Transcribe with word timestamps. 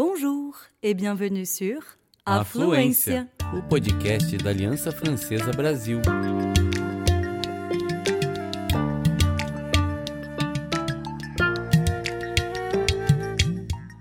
Bonjour 0.00 0.54
et 0.80 0.94
bienvenue 0.94 1.44
sur 1.44 1.80
Afluência, 2.24 3.26
o 3.52 3.60
podcast 3.62 4.36
da 4.36 4.50
Aliança 4.50 4.92
Francesa 4.92 5.50
Brasil. 5.50 6.00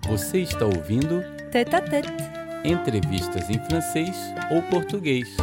Você 0.08 0.42
está 0.42 0.68
ouvindo 0.68 1.24
Tête 1.52 1.74
à 1.74 1.82
tête. 1.82 2.08
entrevistas 2.64 3.50
em 3.50 3.58
francês 3.68 4.16
ou 4.52 4.62
português. 4.70 5.36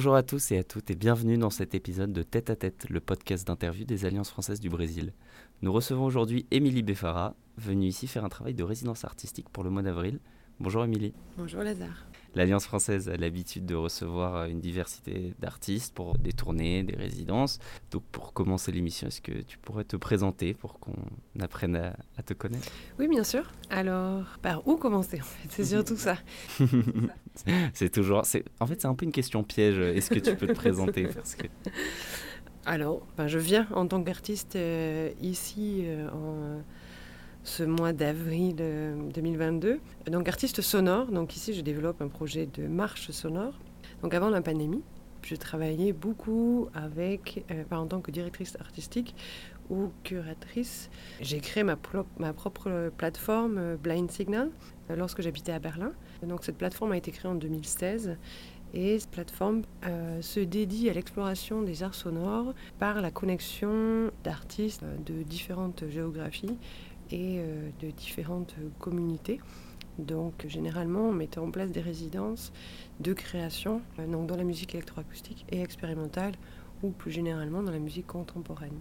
Bonjour 0.00 0.16
à 0.16 0.22
tous 0.22 0.50
et 0.50 0.56
à 0.56 0.64
toutes 0.64 0.90
et 0.90 0.94
bienvenue 0.94 1.36
dans 1.36 1.50
cet 1.50 1.74
épisode 1.74 2.10
de 2.10 2.22
Tête 2.22 2.48
à 2.48 2.56
Tête, 2.56 2.86
le 2.88 3.00
podcast 3.00 3.46
d'interview 3.46 3.84
des 3.84 4.06
Alliances 4.06 4.30
françaises 4.30 4.58
du 4.58 4.70
Brésil. 4.70 5.12
Nous 5.60 5.70
recevons 5.70 6.06
aujourd'hui 6.06 6.46
Émilie 6.50 6.82
Beffara, 6.82 7.34
venue 7.58 7.84
ici 7.84 8.06
faire 8.06 8.24
un 8.24 8.30
travail 8.30 8.54
de 8.54 8.62
résidence 8.62 9.04
artistique 9.04 9.50
pour 9.50 9.62
le 9.62 9.68
mois 9.68 9.82
d'avril. 9.82 10.18
Bonjour 10.58 10.84
Émilie. 10.84 11.12
Bonjour 11.36 11.60
Lazare. 11.62 12.06
L'Alliance 12.34 12.64
française 12.64 13.08
a 13.08 13.16
l'habitude 13.16 13.66
de 13.66 13.74
recevoir 13.74 14.36
euh, 14.36 14.46
une 14.46 14.60
diversité 14.60 15.34
d'artistes 15.40 15.94
pour 15.94 16.16
des 16.18 16.32
tournées, 16.32 16.82
des 16.82 16.96
résidences. 16.96 17.58
Donc 17.90 18.02
pour 18.12 18.32
commencer 18.32 18.72
l'émission, 18.72 19.08
est-ce 19.08 19.20
que 19.20 19.42
tu 19.42 19.58
pourrais 19.58 19.84
te 19.84 19.96
présenter 19.96 20.54
pour 20.54 20.78
qu'on 20.78 20.94
apprenne 21.40 21.76
à, 21.76 21.96
à 22.16 22.22
te 22.22 22.34
connaître? 22.34 22.68
Oui, 22.98 23.08
bien 23.08 23.24
sûr. 23.24 23.50
Alors, 23.70 24.24
par 24.42 24.66
où 24.66 24.76
commencer 24.76 25.20
en 25.20 25.24
fait? 25.24 25.48
C'est 25.50 25.64
surtout 25.64 25.96
ça. 25.96 26.16
C'est 27.72 27.90
toujours... 27.90 28.22
En 28.60 28.66
fait, 28.66 28.80
c'est 28.80 28.88
un 28.88 28.94
peu 28.94 29.04
une 29.04 29.12
question 29.12 29.42
piège. 29.42 29.78
Est-ce 29.78 30.10
que 30.10 30.18
tu 30.18 30.34
peux 30.36 30.48
te 30.48 30.52
présenter? 30.52 31.06
Parce 31.06 31.36
que... 31.36 31.46
Alors, 32.66 33.06
ben, 33.16 33.26
je 33.26 33.38
viens 33.38 33.66
en 33.74 33.86
tant 33.86 34.02
qu'artiste 34.02 34.56
euh, 34.56 35.10
ici 35.20 35.82
euh, 35.84 36.08
en 36.10 36.62
ce 37.42 37.62
mois 37.62 37.92
d'avril 37.92 38.56
euh, 38.60 38.94
2022. 39.14 39.80
Donc, 40.10 40.28
artiste 40.28 40.60
sonore. 40.60 41.06
Donc, 41.06 41.36
ici, 41.36 41.54
je 41.54 41.60
développe 41.62 42.02
un 42.02 42.08
projet 42.08 42.46
de 42.46 42.66
marche 42.66 43.10
sonore. 43.10 43.54
Donc, 44.02 44.14
avant 44.14 44.30
la 44.30 44.42
pandémie, 44.42 44.82
je 45.22 45.34
travaillais 45.36 45.92
beaucoup 45.92 46.68
avec, 46.74 47.44
euh, 47.50 47.64
en 47.70 47.86
tant 47.86 48.00
que 48.00 48.10
directrice 48.10 48.56
artistique 48.60 49.14
ou 49.68 49.90
curatrice. 50.04 50.90
J'ai 51.20 51.40
créé 51.40 51.62
ma, 51.62 51.76
pro- 51.76 52.06
ma 52.18 52.32
propre 52.32 52.90
plateforme 52.96 53.56
euh, 53.58 53.76
Blind 53.76 54.10
Signal 54.10 54.50
euh, 54.90 54.96
lorsque 54.96 55.22
j'habitais 55.22 55.52
à 55.52 55.58
Berlin. 55.58 55.92
Donc, 56.26 56.44
cette 56.44 56.56
plateforme 56.58 56.92
a 56.92 56.96
été 56.96 57.10
créée 57.10 57.30
en 57.30 57.34
2016. 57.36 58.16
Et 58.72 59.00
cette 59.00 59.10
plateforme 59.10 59.62
euh, 59.86 60.22
se 60.22 60.38
dédie 60.38 60.88
à 60.88 60.92
l'exploration 60.92 61.62
des 61.62 61.82
arts 61.82 61.94
sonores 61.96 62.54
par 62.78 63.00
la 63.00 63.10
connexion 63.10 64.10
d'artistes 64.22 64.84
euh, 64.84 64.96
de 65.06 65.22
différentes 65.24 65.84
géographies 65.88 66.56
et 67.10 67.38
euh, 67.38 67.70
de 67.80 67.90
différentes 67.90 68.54
communautés. 68.78 69.40
Donc 69.98 70.46
généralement, 70.46 71.08
on 71.08 71.12
mettait 71.12 71.38
en 71.38 71.50
place 71.50 71.70
des 71.70 71.80
résidences 71.80 72.52
de 73.00 73.12
création 73.12 73.82
euh, 73.98 74.06
donc 74.06 74.26
dans 74.26 74.36
la 74.36 74.44
musique 74.44 74.74
électroacoustique 74.74 75.44
et 75.50 75.60
expérimentale 75.60 76.34
ou 76.82 76.90
plus 76.90 77.10
généralement 77.10 77.62
dans 77.62 77.72
la 77.72 77.78
musique 77.78 78.06
contemporaine. 78.06 78.78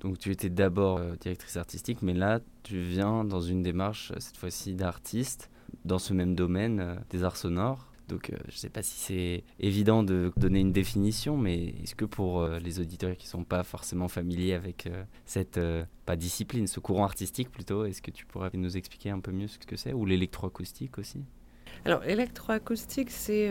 Donc 0.00 0.18
tu 0.18 0.30
étais 0.30 0.50
d'abord 0.50 0.98
euh, 0.98 1.16
directrice 1.20 1.56
artistique, 1.56 2.02
mais 2.02 2.14
là 2.14 2.40
tu 2.62 2.80
viens 2.80 3.24
dans 3.24 3.40
une 3.40 3.62
démarche, 3.62 4.12
cette 4.18 4.36
fois-ci 4.36 4.74
d'artiste, 4.74 5.50
dans 5.84 5.98
ce 5.98 6.14
même 6.14 6.34
domaine 6.34 7.00
des 7.10 7.24
arts 7.24 7.36
sonores. 7.36 7.93
Donc 8.08 8.30
euh, 8.30 8.36
je 8.48 8.54
ne 8.54 8.58
sais 8.58 8.68
pas 8.68 8.82
si 8.82 8.96
c'est 8.96 9.44
évident 9.58 10.02
de 10.02 10.32
donner 10.36 10.60
une 10.60 10.72
définition, 10.72 11.36
mais 11.36 11.74
est-ce 11.82 11.94
que 11.94 12.04
pour 12.04 12.40
euh, 12.40 12.58
les 12.58 12.80
auditeurs 12.80 13.16
qui 13.16 13.26
ne 13.26 13.30
sont 13.30 13.44
pas 13.44 13.62
forcément 13.62 14.08
familiers 14.08 14.54
avec 14.54 14.86
euh, 14.86 15.04
cette, 15.24 15.60
pas 16.04 16.16
discipline, 16.16 16.66
ce 16.66 16.80
courant 16.80 17.04
artistique 17.04 17.50
plutôt, 17.50 17.84
est-ce 17.84 18.02
que 18.02 18.10
tu 18.10 18.26
pourrais 18.26 18.50
nous 18.54 18.76
expliquer 18.76 19.10
un 19.10 19.20
peu 19.20 19.32
mieux 19.32 19.48
ce 19.48 19.58
que 19.58 19.76
c'est 19.76 19.92
Ou 19.92 20.04
l'électroacoustique 20.04 20.98
aussi? 20.98 21.24
Alors, 21.84 22.00
l'électroacoustique, 22.00 23.10
c'est 23.10 23.50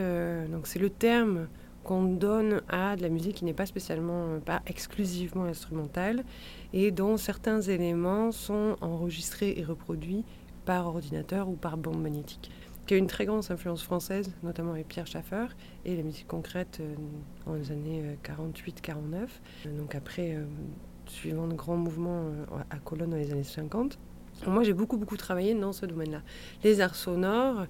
c'est 0.64 0.80
le 0.80 0.90
terme 0.90 1.48
qu'on 1.84 2.04
donne 2.04 2.62
à 2.70 2.96
de 2.96 3.02
la 3.02 3.10
musique 3.10 3.36
qui 3.36 3.46
n'est 3.46 3.54
pas 3.54 3.66
spécialement, 3.66 4.40
pas 4.40 4.62
exclusivement 4.66 5.44
instrumentale, 5.44 6.24
et 6.72 6.92
dont 6.92 7.18
certains 7.18 7.62
éléments 7.62 8.32
sont 8.32 8.78
enregistrés 8.82 9.56
et 9.58 9.64
reproduits 9.64 10.24
par 10.66 10.88
ordinateur 10.88 11.50
ou 11.50 11.56
par 11.56 11.78
bande 11.78 12.02
magnétique, 12.02 12.52
qui 12.86 12.94
a 12.94 12.98
une 12.98 13.08
très 13.08 13.26
grande 13.26 13.44
influence 13.50 13.84
française, 13.84 14.32
notamment 14.44 14.72
avec 14.72 14.88
Pierre 14.88 15.08
Schaeffer, 15.08 15.48
et 15.86 15.96
la 15.96 16.04
musique 16.04 16.28
concrète 16.28 16.80
euh, 16.82 16.96
dans 17.46 17.54
les 17.56 17.72
années 17.72 18.18
48-49. 18.24 18.94
Euh, 19.66 19.78
Donc 19.78 19.96
après, 19.96 20.36
euh, 20.36 20.46
suivant 21.06 21.48
de 21.48 21.54
grands 21.54 21.78
mouvements 21.78 22.26
euh, 22.26 22.46
à 22.70 22.78
Cologne 22.78 23.10
dans 23.12 23.18
les 23.18 23.32
années 23.32 23.44
50. 23.44 23.98
Moi, 24.48 24.64
j'ai 24.64 24.74
beaucoup, 24.74 24.98
beaucoup 24.98 25.16
travaillé 25.16 25.54
dans 25.54 25.72
ce 25.72 25.86
domaine-là. 25.86 26.22
Les 26.64 26.82
arts 26.82 26.96
sonores, 26.96 27.68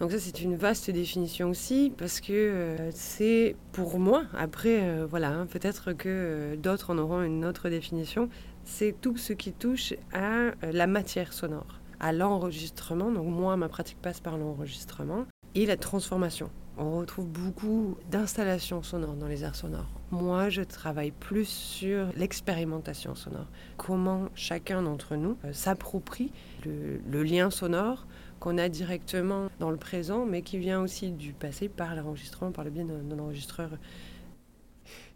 donc 0.00 0.10
ça, 0.10 0.18
c'est 0.18 0.40
une 0.40 0.56
vaste 0.56 0.90
définition 0.90 1.50
aussi, 1.50 1.92
parce 1.96 2.20
que 2.20 2.32
euh, 2.32 2.90
c'est 2.92 3.54
pour 3.72 3.98
moi, 3.98 4.24
après, 4.36 4.80
euh, 4.82 5.06
voilà, 5.08 5.28
hein, 5.30 5.46
peut-être 5.46 5.92
que 5.92 6.08
euh, 6.08 6.56
d'autres 6.56 6.92
en 6.92 6.98
auront 6.98 7.22
une 7.22 7.44
autre 7.44 7.68
définition, 7.68 8.28
c'est 8.64 8.94
tout 9.00 9.16
ce 9.16 9.32
qui 9.32 9.52
touche 9.52 9.94
à 10.12 10.30
euh, 10.30 10.52
la 10.72 10.86
matière 10.86 11.32
sonore, 11.32 11.80
l'enregistrement. 12.12 13.10
Donc 13.10 13.26
moi, 13.26 13.56
ma 13.56 13.68
pratique 13.68 14.00
passe 14.00 14.20
par 14.20 14.36
l'enregistrement 14.38 15.26
et 15.54 15.66
la 15.66 15.76
transformation. 15.76 16.50
On 16.76 16.98
retrouve 16.98 17.28
beaucoup 17.28 17.96
d'installations 18.10 18.82
sonores 18.82 19.14
dans 19.14 19.28
les 19.28 19.44
arts 19.44 19.54
sonores. 19.54 19.86
Moi, 20.10 20.48
je 20.48 20.62
travaille 20.62 21.12
plus 21.12 21.48
sur 21.48 22.06
l'expérimentation 22.16 23.14
sonore. 23.14 23.46
Comment 23.76 24.28
chacun 24.34 24.82
d'entre 24.82 25.14
nous 25.14 25.36
euh, 25.44 25.52
s'approprie 25.52 26.32
le- 26.64 27.22
lien 27.22 27.50
sonore 27.50 28.06
qu'on 28.40 28.58
a 28.58 28.68
directement 28.68 29.48
dans 29.60 29.70
le 29.70 29.76
présent, 29.76 30.26
mais 30.26 30.42
qui 30.42 30.58
vient 30.58 30.80
aussi 30.82 31.12
du 31.12 31.32
passé 31.32 31.68
par 31.68 31.94
l'enregistrement, 31.94 32.50
par 32.50 32.64
le 32.64 32.70
biais 32.70 32.84
d'un 32.84 33.18
enregistreur. 33.20 33.70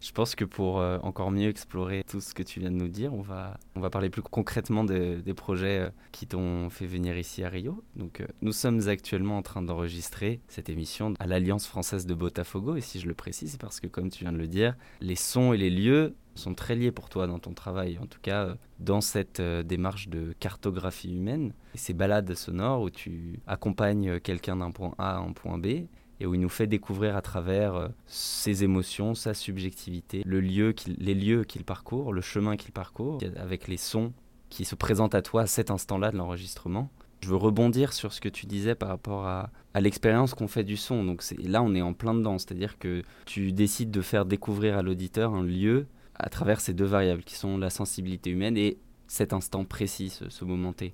Je 0.01 0.11
pense 0.13 0.33
que 0.35 0.45
pour 0.45 0.79
euh, 0.79 0.97
encore 1.03 1.29
mieux 1.29 1.49
explorer 1.49 2.03
tout 2.09 2.21
ce 2.21 2.33
que 2.33 2.41
tu 2.41 2.61
viens 2.61 2.71
de 2.71 2.75
nous 2.75 2.87
dire, 2.87 3.13
on 3.13 3.21
va, 3.21 3.57
on 3.75 3.81
va 3.81 3.89
parler 3.89 4.09
plus 4.09 4.21
concrètement 4.21 4.85
de- 4.85 5.19
des 5.19 5.33
projets 5.33 5.79
euh, 5.79 5.89
qui 6.13 6.25
t'ont 6.25 6.69
fait 6.69 6.85
venir 6.85 7.17
ici 7.17 7.43
à 7.43 7.49
Rio. 7.49 7.83
Donc, 7.97 8.21
euh, 8.21 8.27
nous 8.41 8.53
sommes 8.53 8.87
actuellement 8.87 9.37
en 9.37 9.41
train 9.41 9.61
d'enregistrer 9.61 10.39
cette 10.47 10.69
émission 10.69 11.13
à 11.19 11.27
l'Alliance 11.27 11.67
française 11.67 12.05
de 12.05 12.13
Botafogo. 12.13 12.77
Et 12.77 12.81
si 12.81 12.99
je 13.01 13.07
le 13.07 13.13
précise, 13.13 13.51
c'est 13.51 13.61
parce 13.61 13.81
que, 13.81 13.87
comme 13.87 14.09
tu 14.09 14.23
viens 14.23 14.31
de 14.31 14.37
le 14.37 14.47
dire, 14.47 14.75
les 15.01 15.15
sons 15.15 15.51
et 15.51 15.57
les 15.57 15.69
lieux 15.69 16.15
sont 16.35 16.53
très 16.53 16.75
liés 16.75 16.93
pour 16.93 17.09
toi 17.09 17.27
dans 17.27 17.39
ton 17.39 17.51
travail, 17.53 17.97
en 18.01 18.05
tout 18.05 18.19
cas 18.21 18.55
dans 18.79 19.01
cette 19.01 19.41
démarche 19.41 20.07
de 20.07 20.33
cartographie 20.39 21.13
humaine. 21.13 21.51
Et 21.75 21.77
ces 21.77 21.93
balades 21.93 22.33
sonores 22.35 22.81
où 22.83 22.89
tu 22.89 23.41
accompagnes 23.47 24.21
quelqu'un 24.21 24.55
d'un 24.55 24.71
point 24.71 24.95
A 24.97 25.17
à 25.17 25.19
un 25.19 25.33
point 25.33 25.57
B 25.57 25.87
et 26.19 26.25
où 26.25 26.33
il 26.33 26.41
nous 26.41 26.49
fait 26.49 26.67
découvrir 26.67 27.15
à 27.15 27.21
travers 27.21 27.75
euh, 27.75 27.87
ses 28.07 28.63
émotions, 28.63 29.15
sa 29.15 29.33
subjectivité, 29.33 30.23
les 30.25 30.41
lieux 30.41 31.43
qu'il 31.43 31.63
parcourt, 31.63 32.13
le 32.13 32.21
chemin 32.21 32.57
qu'il 32.57 32.71
parcourt, 32.71 33.19
avec 33.37 33.67
les 33.67 33.77
sons 33.77 34.13
qui 34.49 34.65
se 34.65 34.75
présentent 34.75 35.15
à 35.15 35.21
toi 35.21 35.43
à 35.43 35.47
cet 35.47 35.71
instant-là 35.71 36.11
de 36.11 36.17
l'enregistrement. 36.17 36.89
Je 37.21 37.29
veux 37.29 37.35
rebondir 37.35 37.93
sur 37.93 38.13
ce 38.13 38.21
que 38.21 38.29
tu 38.29 38.45
disais 38.45 38.75
par 38.75 38.89
rapport 38.89 39.27
à, 39.27 39.49
l'expérience 39.79 40.33
qu'on 40.33 40.47
fait 40.47 40.63
du 40.63 40.77
son. 40.77 41.03
Donc 41.03 41.23
là, 41.37 41.61
on 41.61 41.73
est 41.75 41.81
en 41.81 41.93
plein 41.93 42.13
dedans, 42.13 42.37
c'est-à-dire 42.37 42.77
que 42.79 43.03
tu 43.25 43.51
décides 43.51 43.91
de 43.91 44.01
faire 44.01 44.25
découvrir 44.25 44.77
à 44.77 44.81
l'auditeur 44.81 45.33
un 45.33 45.43
lieu 45.43 45.87
à 46.15 46.29
travers 46.29 46.59
ces 46.59 46.73
deux 46.73 46.85
variables 46.85 47.23
qui 47.23 47.35
sont 47.35 47.57
la 47.57 47.69
sensibilité 47.69 48.29
humaine 48.29 48.57
et 48.57 48.77
cet 49.07 49.31
instant 49.31 49.63
précis, 49.63 50.09
ce, 50.09 50.29
ce 50.29 50.43
moment 50.43 50.73
T. 50.73 50.93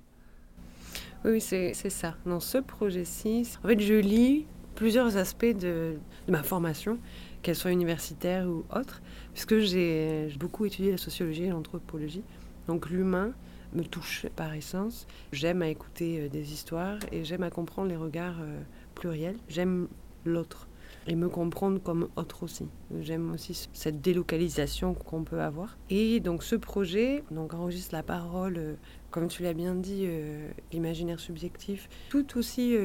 Oui, 1.24 1.40
c'est 1.40 1.74
ça. 1.74 2.14
Dans 2.24 2.38
ce 2.38 2.58
projet-ci, 2.58 3.44
en 3.64 3.68
fait, 3.68 3.80
je 3.80 3.94
lis 3.94 4.46
plusieurs 4.76 5.16
aspects 5.16 5.56
de, 5.56 5.96
ma 6.28 6.44
formation, 6.44 6.98
qu'elle 7.42 7.56
soit 7.56 7.72
universitaire 7.72 8.46
ou 8.46 8.64
autre, 8.72 9.02
puisque 9.32 9.58
j'ai 9.58 10.28
beaucoup 10.38 10.64
étudié 10.64 10.92
la 10.92 10.98
sociologie 10.98 11.44
et 11.44 11.50
l'anthropologie. 11.50 12.22
Donc 12.68 12.88
l'humain 12.88 13.32
me 13.72 13.82
touche 13.82 14.26
par 14.36 14.54
essence. 14.54 15.08
J'aime 15.32 15.62
à 15.62 15.68
écouter 15.68 16.20
euh, 16.20 16.28
des 16.28 16.52
histoires 16.52 16.98
et 17.10 17.24
j'aime 17.24 17.42
à 17.42 17.50
comprendre 17.50 17.88
les 17.88 17.96
regards 17.96 18.40
euh, 18.40 18.60
pluriels. 18.94 19.36
J'aime 19.48 19.88
l'autre 20.24 20.68
et 21.06 21.14
me 21.14 21.28
comprendre 21.28 21.80
comme 21.80 22.08
autre 22.16 22.42
aussi. 22.42 22.66
J'aime 23.00 23.32
aussi 23.32 23.68
cette 23.72 24.00
délocalisation 24.00 24.94
qu'on 24.94 25.24
peut 25.24 25.40
avoir. 25.40 25.76
Et 25.90 26.20
donc 26.20 26.42
ce 26.42 26.56
projet 26.56 27.22
donc 27.30 27.54
enregistre 27.54 27.94
la 27.94 28.02
parole, 28.02 28.56
euh, 28.56 28.74
comme 29.10 29.28
tu 29.28 29.42
l'as 29.42 29.54
bien 29.54 29.74
dit, 29.74 30.04
euh, 30.04 30.48
l'imaginaire 30.72 31.20
subjectif, 31.20 31.88
tout 32.08 32.38
aussi 32.38 32.76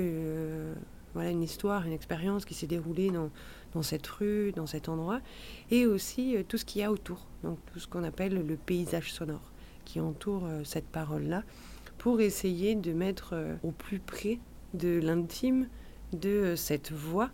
voilà 1.13 1.29
une 1.29 1.43
histoire, 1.43 1.85
une 1.85 1.93
expérience 1.93 2.45
qui 2.45 2.53
s'est 2.53 2.67
déroulée 2.67 3.09
dans, 3.09 3.29
dans 3.73 3.81
cette 3.81 4.07
rue, 4.07 4.51
dans 4.51 4.67
cet 4.67 4.89
endroit, 4.89 5.21
et 5.69 5.85
aussi 5.85 6.35
euh, 6.35 6.43
tout 6.47 6.57
ce 6.57 6.65
qu'il 6.65 6.81
y 6.81 6.83
a 6.83 6.91
autour, 6.91 7.27
donc 7.43 7.57
tout 7.71 7.79
ce 7.79 7.87
qu'on 7.87 8.03
appelle 8.03 8.45
le 8.45 8.55
paysage 8.55 9.11
sonore 9.13 9.51
qui 9.85 9.99
entoure 9.99 10.45
euh, 10.45 10.63
cette 10.63 10.87
parole-là, 10.87 11.43
pour 11.97 12.21
essayer 12.21 12.75
de 12.75 12.93
mettre 12.93 13.31
euh, 13.33 13.55
au 13.63 13.71
plus 13.71 13.99
près 13.99 14.39
de 14.73 14.99
l'intime 14.99 15.67
de 16.13 16.55
cette 16.55 16.91
voix 16.91 17.29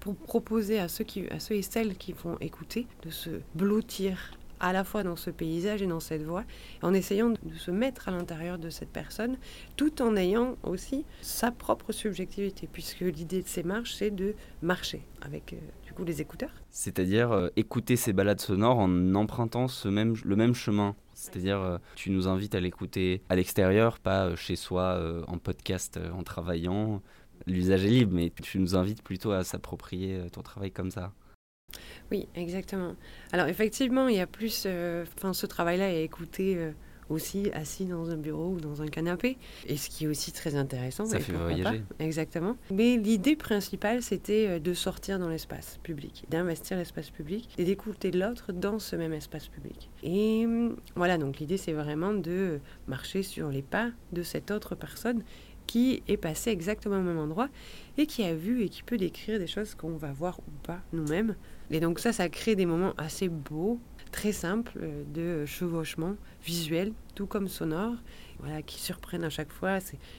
pour 0.00 0.16
proposer 0.16 0.84
qui, 1.06 1.26
à 1.28 1.38
ceux 1.38 1.54
et 1.54 1.62
celles 1.62 1.96
qui 1.96 2.12
vont 2.12 2.38
écouter 2.40 2.86
de 3.02 3.10
se 3.10 3.30
blottir 3.54 4.32
à 4.60 4.72
la 4.72 4.84
fois 4.84 5.02
dans 5.02 5.16
ce 5.16 5.30
paysage 5.30 5.82
et 5.82 5.86
dans 5.86 6.00
cette 6.00 6.22
voix, 6.22 6.44
en 6.82 6.94
essayant 6.94 7.30
de 7.30 7.54
se 7.56 7.70
mettre 7.70 8.08
à 8.08 8.10
l'intérieur 8.10 8.58
de 8.58 8.70
cette 8.70 8.90
personne, 8.90 9.36
tout 9.76 10.02
en 10.02 10.16
ayant 10.16 10.56
aussi 10.62 11.04
sa 11.22 11.50
propre 11.50 11.92
subjectivité, 11.92 12.68
puisque 12.72 13.00
l'idée 13.00 13.42
de 13.42 13.48
ces 13.48 13.62
marches, 13.62 13.94
c'est 13.94 14.10
de 14.10 14.34
marcher 14.62 15.02
avec 15.22 15.52
euh, 15.52 15.56
du 15.84 15.92
coup 15.92 16.04
les 16.04 16.20
écouteurs. 16.20 16.52
C'est-à-dire 16.70 17.32
euh, 17.32 17.48
écouter 17.56 17.96
ces 17.96 18.12
balades 18.12 18.40
sonores 18.40 18.78
en 18.78 19.14
empruntant 19.14 19.68
ce 19.68 19.88
même, 19.88 20.14
le 20.24 20.36
même 20.36 20.54
chemin. 20.54 20.94
C'est-à-dire, 21.14 21.60
euh, 21.60 21.78
tu 21.94 22.10
nous 22.10 22.28
invites 22.28 22.54
à 22.54 22.60
l'écouter 22.60 23.22
à 23.28 23.36
l'extérieur, 23.36 23.98
pas 23.98 24.36
chez 24.36 24.56
soi, 24.56 25.00
en 25.26 25.38
podcast, 25.38 25.98
en 26.12 26.22
travaillant. 26.22 27.02
L'usage 27.46 27.84
est 27.84 27.90
libre, 27.90 28.12
mais 28.14 28.32
tu 28.42 28.58
nous 28.58 28.74
invites 28.74 29.02
plutôt 29.02 29.32
à 29.32 29.44
s'approprier 29.44 30.26
ton 30.32 30.42
travail 30.42 30.70
comme 30.70 30.90
ça. 30.90 31.12
Oui, 32.10 32.28
exactement. 32.34 32.94
Alors 33.32 33.46
effectivement, 33.48 34.08
il 34.08 34.16
y 34.16 34.20
a 34.20 34.26
plus, 34.26 34.64
euh, 34.66 35.04
enfin 35.16 35.32
ce 35.32 35.46
travail-là 35.46 35.92
est 35.92 36.04
écouté 36.04 36.56
euh, 36.56 36.72
aussi 37.08 37.50
assis 37.52 37.84
dans 37.84 38.10
un 38.10 38.16
bureau 38.16 38.50
ou 38.50 38.60
dans 38.60 38.82
un 38.82 38.86
canapé, 38.86 39.38
et 39.66 39.76
ce 39.76 39.88
qui 39.90 40.04
est 40.04 40.06
aussi 40.06 40.32
très 40.32 40.54
intéressant. 40.54 41.06
Ça 41.06 41.18
fait 41.18 41.32
voyager. 41.32 41.82
Exactement. 41.98 42.56
Mais 42.70 42.96
l'idée 42.96 43.36
principale, 43.36 44.02
c'était 44.02 44.46
euh, 44.48 44.58
de 44.58 44.72
sortir 44.72 45.18
dans 45.18 45.28
l'espace 45.28 45.78
public, 45.82 46.24
d'investir 46.30 46.76
l'espace 46.76 47.10
public 47.10 47.48
et 47.58 47.64
d'écouter 47.64 48.12
l'autre 48.12 48.52
dans 48.52 48.78
ce 48.78 48.94
même 48.96 49.12
espace 49.12 49.48
public. 49.48 49.90
Et 50.02 50.44
hum, 50.44 50.76
voilà, 50.94 51.18
donc 51.18 51.38
l'idée, 51.38 51.56
c'est 51.56 51.72
vraiment 51.72 52.12
de 52.12 52.60
marcher 52.86 53.22
sur 53.22 53.48
les 53.48 53.62
pas 53.62 53.90
de 54.12 54.22
cette 54.22 54.50
autre 54.50 54.74
personne 54.74 55.22
qui 55.66 56.04
est 56.06 56.16
passée 56.16 56.50
exactement 56.50 56.98
au 56.98 57.02
même 57.02 57.18
endroit 57.18 57.48
et 57.98 58.06
qui 58.06 58.22
a 58.22 58.34
vu 58.34 58.62
et 58.62 58.68
qui 58.68 58.82
peut 58.82 58.98
décrire 58.98 59.38
des 59.38 59.46
choses 59.46 59.74
qu'on 59.74 59.96
va 59.96 60.12
voir 60.12 60.38
ou 60.40 60.50
pas 60.62 60.80
nous-mêmes 60.92 61.34
et 61.70 61.80
donc 61.80 61.98
ça, 61.98 62.12
ça 62.12 62.28
crée 62.28 62.54
des 62.54 62.66
moments 62.66 62.94
assez 62.96 63.28
beaux, 63.28 63.80
très 64.12 64.32
simples, 64.32 64.78
euh, 64.80 65.02
de 65.12 65.46
chevauchement 65.46 66.14
visuel, 66.44 66.92
tout 67.14 67.26
comme 67.26 67.48
sonore, 67.48 67.94
voilà, 68.38 68.62
qui 68.62 68.80
surprennent 68.80 69.24
à 69.24 69.30
chaque 69.30 69.52
fois. 69.52 69.78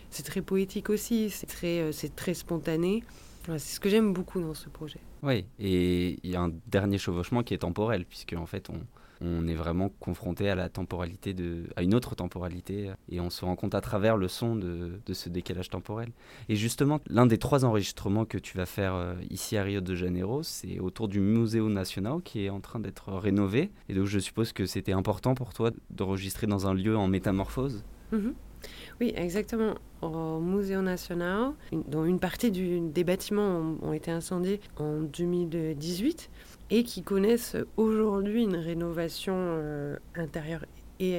C'est 0.10 0.24
très 0.24 0.42
poétique 0.42 0.90
aussi, 0.90 1.30
c'est 1.30 1.48
très, 1.48 1.80
euh, 1.80 1.92
très 2.16 2.34
spontané. 2.34 3.04
c'est 3.46 3.60
ce 3.60 3.80
que 3.80 3.90
j'aime 3.90 4.14
beaucoup 4.14 4.42
dans 4.42 4.54
ce 4.54 4.68
projet. 4.68 5.00
Oui, 5.24 5.46
et 5.60 6.20
il 6.22 6.30
y 6.30 6.36
a 6.36 6.42
un 6.42 6.52
dernier 6.68 6.98
chevauchement 6.98 7.44
qui 7.44 7.54
est 7.54 7.60
temporel, 7.60 8.06
puisque 8.06 8.34
en 8.34 8.46
fait, 8.46 8.70
on, 8.70 8.80
on 9.22 9.48
est 9.48 9.56
vraiment 9.56 9.90
confronté 10.00 10.50
à 10.50 10.56
la 10.56 10.70
temporalité 10.70 11.34
de, 11.34 11.64
à 11.76 11.84
une 11.84 11.94
autre 11.94 12.16
temporalité, 12.16 12.92
et 13.10 13.20
on 13.20 13.30
se 13.30 13.46
rend 13.46 13.56
compte 13.56 13.76
à 13.76 13.82
travers 13.82 14.18
le 14.18 14.28
son 14.28 14.56
de, 14.56 15.00
ce 15.12 15.30
décalage 15.30 15.70
temporel. 15.70 16.10
Et 16.50 16.56
justement, 16.56 17.00
l'un 17.08 17.26
des 17.26 17.38
trois 17.38 17.66
enregistrements 17.66 18.26
que 18.26 18.38
tu 18.38 18.58
vas 18.58 18.66
faire 18.66 18.94
euh, 18.94 19.16
ici 19.30 19.58
à 19.58 19.64
Rio 19.64 19.82
de 19.82 19.96
Janeiro, 19.96 20.44
c'est 20.44 20.80
autour 20.80 21.08
du 21.08 21.20
Museo 21.20 21.70
Nacional 21.70 22.22
qui 22.24 22.46
est 22.46 22.50
en 22.50 22.60
train 22.60 22.80
d'être 22.80 23.12
rénové. 23.14 23.72
Et 23.90 23.94
donc, 23.94 24.06
je 24.06 24.20
suppose 24.20 24.54
que 24.54 24.66
c'était 24.66 24.92
important 24.92 25.36
pour 25.36 25.54
toi 25.54 25.72
d'enregistrer 25.90 26.48
dans 26.48 26.68
un 26.68 26.74
lieu 26.74 26.98
en 26.98 27.08
métamorphose. 27.08 27.84
Mhm. 28.12 28.34
Oui, 29.00 29.14
exactement. 29.16 29.76
Au 30.02 30.40
Museo 30.40 30.82
Nacional, 30.82 31.54
dont 31.72 32.06
une 32.06 32.20
partie 32.20 32.52
des 32.52 33.04
bâtiments 33.04 33.78
ont, 33.82 33.94
été 33.94 34.12
incendiés 34.12 34.60
en 34.78 35.02
2018 35.02 36.30
et 36.70 36.84
qui 36.84 37.02
connaissent 37.02 37.58
aujourd'hui 37.78 38.44
une 38.44 38.58
rénovation 38.58 39.36
euh, 39.36 39.98
intérieure 40.16 40.66
et 41.00 41.14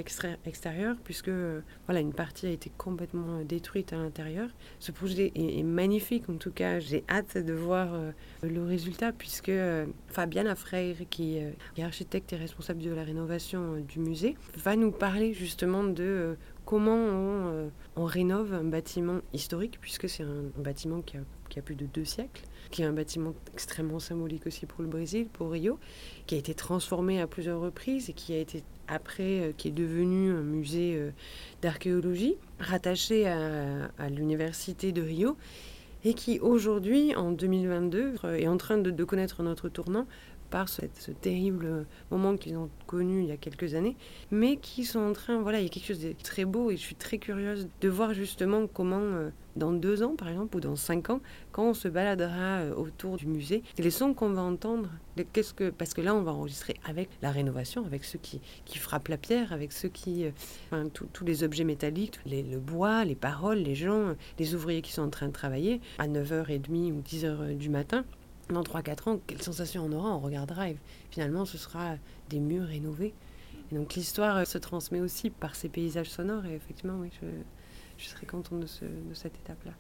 extérieure, 0.45 0.97
puisque 1.05 1.29
euh, 1.29 1.61
voilà, 1.87 2.01
une 2.01 2.13
partie 2.13 2.47
a 2.47 2.51
été 2.51 2.71
complètement 2.77 3.43
détruite 3.45 3.93
à 3.93 3.97
l'intérieur. 3.97 4.49
Ce 4.81 4.91
projet 4.91 5.31
est, 5.37 5.63
magnifique, 5.63 6.29
en 6.29 6.35
tout 6.35 6.51
cas, 6.51 6.81
j'ai 6.81 7.05
hâte 7.09 7.39
de 7.39 7.53
voir 7.53 7.95
euh, 7.95 8.11
le 8.43 8.65
résultat, 8.65 9.13
puisque 9.13 9.53
Fabiana 10.09 10.57
Freire, 10.57 10.97
qui 11.11 11.39
est 11.39 11.83
architecte 11.83 12.33
et 12.33 12.37
responsable 12.37 12.83
de 12.83 12.91
la 12.91 13.05
rénovation 13.05 13.77
du 13.77 14.01
musée, 14.01 14.37
va 14.57 14.75
nous 14.75 14.91
parler 14.91 15.33
justement 15.33 15.85
de 15.85 16.37
comment 16.69 16.97
on, 16.97 17.71
on, 17.97 18.05
rénove 18.05 18.53
un 18.53 18.63
bâtiment 18.63 19.21
historique, 19.33 19.79
puisque 19.81 20.07
c'est 20.07 20.23
un, 20.23 20.43
bâtiment 20.59 21.01
qui 21.01 21.17
a, 21.17 21.63
plus 21.63 21.75
de 21.75 21.87
deux 21.87 22.05
siècles 22.05 22.43
qui 22.71 22.83
est 22.83 22.85
un 22.85 22.93
bâtiment 22.93 23.33
extrêmement 23.55 23.99
symbolique 23.99 24.47
aussi 24.47 24.67
pour 24.67 24.83
le 24.83 24.89
Brésil, 24.89 25.29
pour 25.33 25.51
Rio, 25.51 25.79
qui 26.27 26.35
a 26.35 26.39
été 26.39 26.53
transformé 26.53 27.23
à 27.23 27.27
plusieurs 27.27 27.59
reprises 27.59 28.11
et 28.11 28.13
qui 28.13 28.35
a 28.35 28.39
été 28.39 28.63
après, 28.87 29.41
euh, 29.41 29.53
qui 29.57 29.69
est 29.69 29.73
devenu 29.73 30.31
un 30.31 30.43
musée 30.43 30.95
euh, 30.95 31.11
d'archéologie 31.63 32.37
rattaché 32.61 33.27
à, 33.27 34.11
l'université 34.11 34.93
de 34.93 35.01
Rio 35.01 35.39
et 36.05 36.13
qui 36.13 36.39
aujourd'hui, 36.39 37.17
en 37.17 37.33
2022, 37.33 38.17
euh, 38.25 38.35
est 38.35 38.47
en 38.47 38.59
train 38.59 38.77
de, 38.77 38.91
de 38.91 39.05
connaître 39.05 39.43
notre 39.43 39.71
tournant 39.71 40.07
par 40.51 40.69
ce, 40.69 40.83
terrible 41.21 41.87
moment 42.11 42.37
qu'ils 42.37 42.57
ont 42.57 42.71
connu 42.87 43.23
il 43.23 43.29
y 43.29 43.33
a 43.33 43.37
quelques 43.37 43.75
années, 43.75 43.97
mais 44.31 44.57
qui 44.57 44.85
sont 44.85 45.01
en 45.01 45.13
train, 45.13 45.41
voilà, 45.41 45.61
il 45.61 45.65
y 45.65 45.67
a 45.67 45.69
quelque 45.69 45.87
chose 45.87 46.01
de 46.01 46.13
très 46.23 46.45
beau 46.45 46.71
et 46.71 46.77
je 46.77 46.83
suis 46.83 46.95
très 46.95 47.19
curieuse 47.19 47.69
de 47.81 47.89
voir 47.89 48.15
justement 48.15 48.67
comment, 48.67 49.01
euh, 49.01 49.31
dans 49.57 49.73
deux 49.73 50.03
ans 50.03 50.15
par 50.17 50.29
exemple, 50.29 50.57
ou 50.57 50.61
dans 50.61 50.77
cinq 50.77 51.11
ans, 51.11 51.21
quand 51.53 51.71
on 51.71 51.75
se 51.75 51.89
baladera 51.89 52.61
euh, 52.61 52.75
autour 52.75 53.17
du 53.17 53.27
musée, 53.27 53.63
les 53.79 53.91
sons 53.91 54.15
qu'on 54.15 54.31
va 54.31 54.43
entendre, 54.43 54.91
qu'est-ce 55.33 55.53
que, 55.53 55.71
parce 55.71 55.95
que 55.95 56.01
là 56.01 56.15
on 56.15 56.23
va 56.23 56.33
enregistrer 56.33 56.75
avec 56.85 57.09
la 57.23 57.31
rénovation, 57.31 57.85
avec 57.85 58.05
ceux 58.05 58.19
qui, 58.19 58.41
qui 58.65 58.79
frappent 58.79 59.09
la 59.09 59.19
pierre, 59.19 59.53
avec 59.53 59.73
ceux 59.73 59.89
qui, 59.89 60.25
euh, 60.25 60.31
enfin, 60.67 60.89
tous 60.89 61.25
les 61.25 61.45
objets 61.45 61.65
métalliques, 61.65 62.21
les, 62.25 62.43
le 62.43 62.59
bois, 62.59 63.05
les 63.05 63.17
paroles, 63.17 63.59
les 63.59 63.75
gens, 63.75 64.15
les 64.39 64.55
ouvriers 64.55 64.83
qui 64.83 64.93
sont 64.93 65.03
en 65.03 65.11
train 65.11 65.29
de 65.29 65.33
travailler 65.33 65.81
à 65.99 66.09
9h30 66.09 66.93
ou 66.93 67.01
10h 67.01 67.57
du 67.57 67.69
matin 67.69 68.05
dans 68.51 68.63
3-4 68.63 69.09
ans, 69.09 69.21
quelle 69.27 69.43
sensation 69.43 69.85
on 69.85 69.93
aura 69.93 70.11
On 70.11 70.21
regardera 70.21 70.71
et 70.71 70.77
finalement 71.11 71.45
ce 71.45 71.59
sera 71.59 71.97
des 72.29 72.41
murs 72.41 72.67
rénovés. 72.67 73.15
Et 73.71 73.75
donc 73.75 73.95
l'histoire 73.95 74.47
se 74.47 74.59
transmet 74.59 75.01
aussi 75.01 75.31
par 75.31 75.55
ces 75.55 75.69
paysages 75.69 76.11
sonores 76.11 76.47
et 76.47 76.55
effectivement, 76.55 76.99
oui, 76.99 77.11
je, 77.21 77.27
je 77.99 78.09
serais 78.09 78.27
contente 78.27 78.61
de, 78.61 78.67
ce, 78.67 78.85
de 78.85 79.15
cette 79.15 79.37
étape-là. 79.37 79.73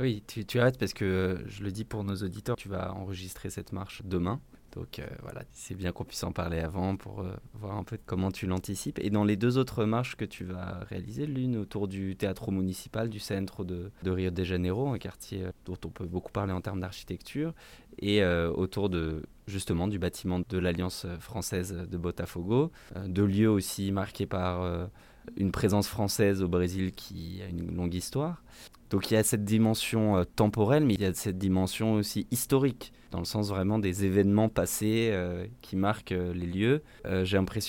Oui, 0.00 0.22
tu, 0.26 0.44
tu 0.44 0.58
arrêtes 0.58 0.78
parce 0.78 0.94
que 0.94 1.44
je 1.46 1.62
le 1.62 1.70
dis 1.70 1.84
pour 1.84 2.02
nos 2.02 2.16
auditeurs, 2.16 2.56
tu 2.56 2.68
vas 2.68 2.92
enregistrer 2.94 3.50
cette 3.50 3.72
marche 3.72 4.02
demain. 4.04 4.40
Donc 4.72 4.98
euh, 4.98 5.06
voilà, 5.22 5.42
c'est 5.52 5.74
bien 5.74 5.92
qu'on 5.92 6.04
puisse 6.04 6.24
en 6.24 6.32
parler 6.32 6.60
avant 6.60 6.96
pour 6.96 7.20
euh, 7.20 7.34
voir 7.54 7.76
un 7.76 7.84
peu 7.84 7.98
comment 8.06 8.30
tu 8.30 8.46
l'anticipes. 8.46 8.98
Et 9.00 9.10
dans 9.10 9.24
les 9.24 9.36
deux 9.36 9.58
autres 9.58 9.84
marches 9.84 10.16
que 10.16 10.24
tu 10.24 10.44
vas 10.44 10.80
réaliser, 10.88 11.26
l'une 11.26 11.56
autour 11.56 11.88
du 11.88 12.16
théâtre 12.16 12.50
municipal 12.50 13.10
du 13.10 13.18
centre 13.18 13.64
de, 13.64 13.90
Rio 14.04 14.30
de 14.30 14.44
Janeiro, 14.44 14.88
un 14.88 14.98
quartier 14.98 15.44
euh, 15.44 15.52
dont 15.66 15.76
on 15.84 15.88
peut 15.88 16.06
beaucoup 16.06 16.32
parler 16.32 16.52
en 16.52 16.60
termes 16.60 16.80
d'architecture, 16.80 17.52
et 17.98 18.24
autour 18.24 18.88
de 18.88 19.22
justement 19.46 19.86
du 19.86 19.98
bâtiment 19.98 20.40
de 20.48 20.58
l'Alliance 20.58 21.06
française 21.20 21.74
de 21.74 21.96
Botafogo, 21.98 22.72
deux 23.04 23.26
lieux 23.26 23.50
aussi 23.50 23.92
marqués 23.92 24.24
par 24.24 24.88
une 25.36 25.52
présence 25.52 25.88
française 25.88 26.42
au 26.42 26.48
Brésil 26.48 26.92
qui 26.92 27.40
a 27.42 27.48
une 27.48 27.74
longue 27.74 27.94
histoire. 27.94 28.42
Donc 28.90 29.10
il 29.10 29.14
y 29.14 29.16
a 29.16 29.22
cette 29.22 29.44
dimension 29.44 30.24
temporelle, 30.36 30.84
mais 30.84 30.94
il 30.94 31.00
y 31.00 31.06
a 31.06 31.14
cette 31.14 31.38
dimension 31.38 31.94
aussi 31.94 32.26
historique 32.30 32.92
dans 33.12 33.18
le 33.18 33.24
sens 33.24 33.50
vraiment 33.50 33.78
des 33.78 34.04
événements 34.04 34.48
passés 34.48 35.10
euh, 35.12 35.46
qui 35.60 35.76
marquent 35.76 36.12
euh, 36.12 36.32
les 36.32 36.46
lieux. 36.46 36.82
Euh, 37.04 37.24
j'ai 37.24 37.36
l'impression 37.36 37.62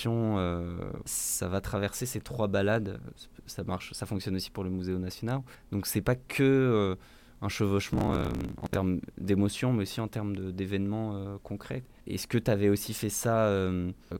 ça 1.04 1.48
va 1.48 1.60
traverser 1.60 2.06
ces 2.06 2.20
trois 2.20 2.48
balades. 2.48 2.98
Ça 3.46 3.62
marche, 3.62 3.92
ça 3.92 4.06
fonctionne 4.06 4.34
aussi 4.36 4.50
pour 4.50 4.64
le 4.64 4.70
Musée 4.70 4.94
national. 4.94 5.42
Donc 5.70 5.86
c'est 5.86 6.00
pas 6.00 6.14
que 6.16 6.96
un 7.44 7.48
chevauchement 7.48 8.14
en 8.62 8.66
termes 8.68 9.00
d'émotions, 9.18 9.72
mais 9.72 9.82
aussi 9.82 10.00
en 10.00 10.08
termes 10.08 10.52
d'événements 10.52 11.38
concrets. 11.42 11.84
Est-ce 12.06 12.26
que 12.26 12.38
tu 12.38 12.50
avais 12.50 12.68
aussi 12.68 12.94
fait 12.94 13.10
ça 13.10 13.52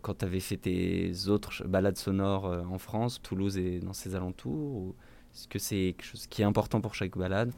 quand 0.02 0.18
tu 0.18 0.24
avais 0.24 0.40
fait 0.40 0.58
tes 0.58 1.12
autres 1.28 1.66
balades 1.66 1.96
sonores 1.96 2.44
en 2.70 2.78
France, 2.78 3.20
Toulouse 3.22 3.56
et 3.56 3.80
dans 3.80 3.94
ses 3.94 4.14
alentours 4.14 4.94
Est-ce 5.34 5.48
que 5.48 5.58
c'est 5.58 5.94
quelque 5.96 6.04
chose 6.04 6.26
qui 6.26 6.42
est 6.42 6.44
important 6.44 6.80
pour 6.80 6.94
chaque 6.94 7.16
balade? 7.16 7.52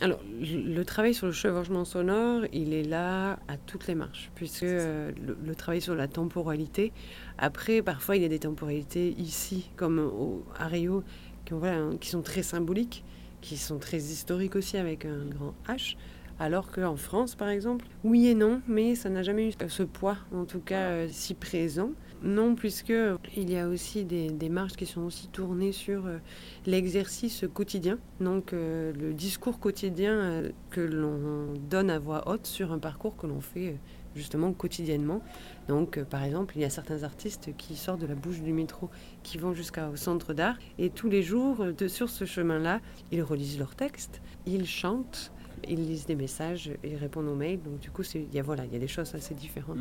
Alors, 0.00 0.20
le 0.40 0.82
travail 0.82 1.14
sur 1.14 1.26
le 1.26 1.32
chevauchement 1.32 1.84
sonore, 1.84 2.42
il 2.52 2.74
est 2.74 2.82
là 2.82 3.38
à 3.46 3.56
toutes 3.56 3.86
les 3.86 3.94
marches, 3.94 4.30
puisque 4.34 4.64
euh, 4.64 5.12
le, 5.44 5.54
travail 5.54 5.80
sur 5.80 5.94
la 5.94 6.08
temporalité, 6.08 6.92
après, 7.38 7.80
parfois, 7.80 8.16
il 8.16 8.22
y 8.22 8.24
a 8.24 8.28
des 8.28 8.40
temporalités 8.40 9.10
ici, 9.18 9.70
comme 9.76 10.00
au, 10.00 10.44
à 10.58 10.66
Rio, 10.66 11.04
qui, 11.44 11.54
qui 12.00 12.10
sont 12.10 12.22
très 12.22 12.42
symboliques, 12.42 13.04
qui 13.44 13.58
sont 13.58 13.78
très 13.78 13.98
historiques 13.98 14.56
aussi, 14.56 14.78
avec 14.78 15.04
un 15.04 15.26
grand 15.26 15.54
H. 15.68 15.96
Alors 16.40 16.72
qu'en 16.72 16.96
France, 16.96 17.36
par 17.36 17.48
exemple, 17.48 17.84
oui 18.02 18.26
et 18.26 18.34
non, 18.34 18.60
mais 18.66 18.96
ça 18.96 19.08
n'a 19.08 19.22
jamais 19.22 19.48
eu 19.48 19.52
ce 19.68 19.82
poids, 19.84 20.16
en 20.34 20.44
tout 20.46 20.58
cas, 20.58 20.88
euh, 20.88 21.08
si 21.10 21.34
présent. 21.34 21.90
Non, 22.22 22.54
puisque 22.54 22.92
il 23.36 23.50
y 23.50 23.58
a 23.58 23.68
aussi 23.68 24.04
des, 24.04 24.48
marches 24.48 24.72
qui 24.72 24.86
sont 24.86 25.02
aussi 25.02 25.28
tournées 25.28 25.72
sur 25.72 26.06
euh, 26.06 26.18
l'exercice 26.66 27.44
quotidien, 27.52 27.98
donc 28.18 28.52
euh, 28.52 28.92
le 28.94 29.12
discours 29.12 29.60
quotidien 29.60 30.42
que 30.70 30.80
l'on 30.80 31.52
donne 31.68 31.90
à 31.90 31.98
voix 31.98 32.26
haute 32.28 32.46
sur 32.46 32.72
un 32.72 32.78
parcours 32.78 33.16
que 33.16 33.26
l'on 33.26 33.40
fait 33.42 33.76
justement 34.16 34.52
quotidiennement. 34.52 35.20
Donc, 35.68 36.02
par 36.04 36.22
exemple, 36.22 36.54
il 36.56 36.62
y 36.62 36.64
a 36.64 36.70
certains 36.70 37.04
artistes 37.04 37.50
qui 37.56 37.76
sortent 37.76 38.00
de 38.00 38.06
la 38.06 38.14
bouche 38.14 38.40
du 38.40 38.52
métro, 38.52 38.90
qui 39.22 39.38
vont 39.38 39.54
jusqu'au 39.54 39.96
centre 39.96 40.34
d'art, 40.34 40.56
et 40.78 40.90
tous 40.90 41.08
les 41.08 41.22
jours, 41.22 41.64
sur 41.88 42.10
ce 42.10 42.24
chemin-là, 42.24 42.80
ils 43.12 43.22
relisent 43.22 43.58
leurs 43.58 43.74
textes, 43.74 44.20
ils 44.46 44.66
chantent, 44.66 45.32
Ils 45.66 45.86
lisent 45.86 46.06
des 46.06 46.16
messages, 46.16 46.70
ils 46.84 46.96
répondent 46.96 47.28
aux 47.28 47.34
mails. 47.34 47.62
Donc 47.62 47.78
du 47.78 47.90
coup, 47.90 48.02
il 48.14 48.34
y, 48.34 48.38
a, 48.38 48.42
voilà, 48.42 48.66
y 48.66 48.76
a 48.76 48.78
des 48.78 48.88
choses 48.88 49.14
assez 49.14 49.34
différentes. 49.34 49.80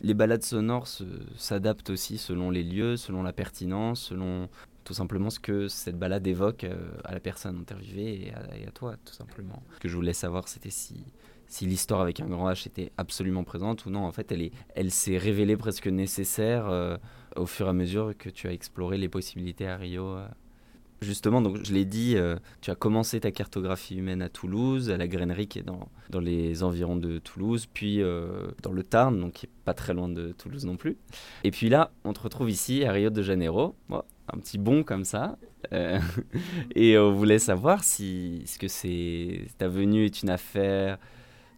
Les 0.00 0.14
balades 0.14 0.44
sonores 0.44 0.86
s'adaptent 1.36 1.90
aussi 1.90 2.18
selon 2.18 2.50
les 2.50 2.62
lieux, 2.62 2.96
selon 2.96 3.24
la 3.24 3.32
pertinence, 3.32 4.00
selon 4.00 4.48
tout 4.84 4.94
simplement 4.94 5.28
ce 5.28 5.40
que 5.40 5.68
cette 5.68 5.98
balade 5.98 6.26
évoque 6.26 6.64
euh, 6.64 6.90
à 7.04 7.12
la 7.12 7.20
personne 7.20 7.58
interviewée 7.58 8.28
et 8.28 8.66
à, 8.66 8.70
toi, 8.70 8.94
tout 9.04 9.12
simplement. 9.12 9.62
Ce 9.74 9.80
que 9.80 9.88
je 9.88 9.94
voulais 9.94 10.14
savoir, 10.14 10.48
c'était 10.48 10.70
si, 10.70 11.04
si 11.48 11.66
l'histoire 11.66 12.00
avec 12.00 12.20
un 12.20 12.26
grand 12.26 12.50
H 12.50 12.66
était 12.66 12.92
absolument 12.96 13.44
présente 13.44 13.86
ou 13.86 13.90
non. 13.90 14.04
En 14.04 14.12
fait, 14.12 14.30
elle, 14.32 14.42
est, 14.42 14.52
elle 14.74 14.90
s'est 14.90 15.18
révélée 15.18 15.56
presque 15.56 15.86
nécessaire 15.86 16.68
euh, 16.68 16.96
au 17.36 17.46
fur 17.46 17.66
et 17.66 17.70
à 17.70 17.72
mesure 17.72 18.12
que 18.16 18.28
tu 18.28 18.46
as 18.48 18.52
exploré 18.52 18.98
les 18.98 19.08
possibilités 19.08 19.66
à 19.66 19.76
Rio. 19.76 20.04
Euh. 20.04 20.26
Justement, 21.00 21.40
donc 21.40 21.64
je 21.64 21.72
l'ai 21.72 21.84
dit, 21.84 22.16
tu 22.60 22.72
as 22.72 22.74
commencé 22.74 23.20
ta 23.20 23.30
cartographie 23.30 23.94
humaine 23.94 24.20
à 24.20 24.28
Toulouse, 24.28 24.90
à 24.90 24.96
la 24.96 25.06
grainerie 25.06 25.46
qui 25.46 25.60
est 25.60 25.62
dans, 25.62 25.88
dans 26.10 26.18
les 26.18 26.64
environs 26.64 26.96
de 26.96 27.18
Toulouse, 27.18 27.68
puis 27.72 28.02
dans 28.62 28.72
le 28.72 28.82
Tarn, 28.82 29.20
donc 29.20 29.34
qui 29.34 29.46
est 29.46 29.50
pas 29.64 29.74
très 29.74 29.94
loin 29.94 30.08
de 30.08 30.32
Toulouse 30.32 30.66
non 30.66 30.76
plus. 30.76 30.96
Et 31.44 31.52
puis 31.52 31.68
là, 31.68 31.92
on 32.02 32.12
te 32.14 32.18
retrouve 32.18 32.50
ici 32.50 32.84
à 32.84 32.90
Rio 32.90 33.10
de 33.10 33.22
Janeiro 33.22 33.76
un 34.32 34.38
petit 34.38 34.58
bond 34.58 34.82
comme 34.82 35.04
ça. 35.04 35.38
Euh, 35.72 35.98
et 36.74 36.98
on 36.98 37.12
voulait 37.12 37.38
savoir 37.38 37.84
si 37.84 38.42
ce 38.46 38.58
que 38.58 38.68
c'est 38.68 39.46
ta 39.58 39.68
venue 39.68 40.04
est 40.04 40.22
une 40.22 40.30
affaire 40.30 40.98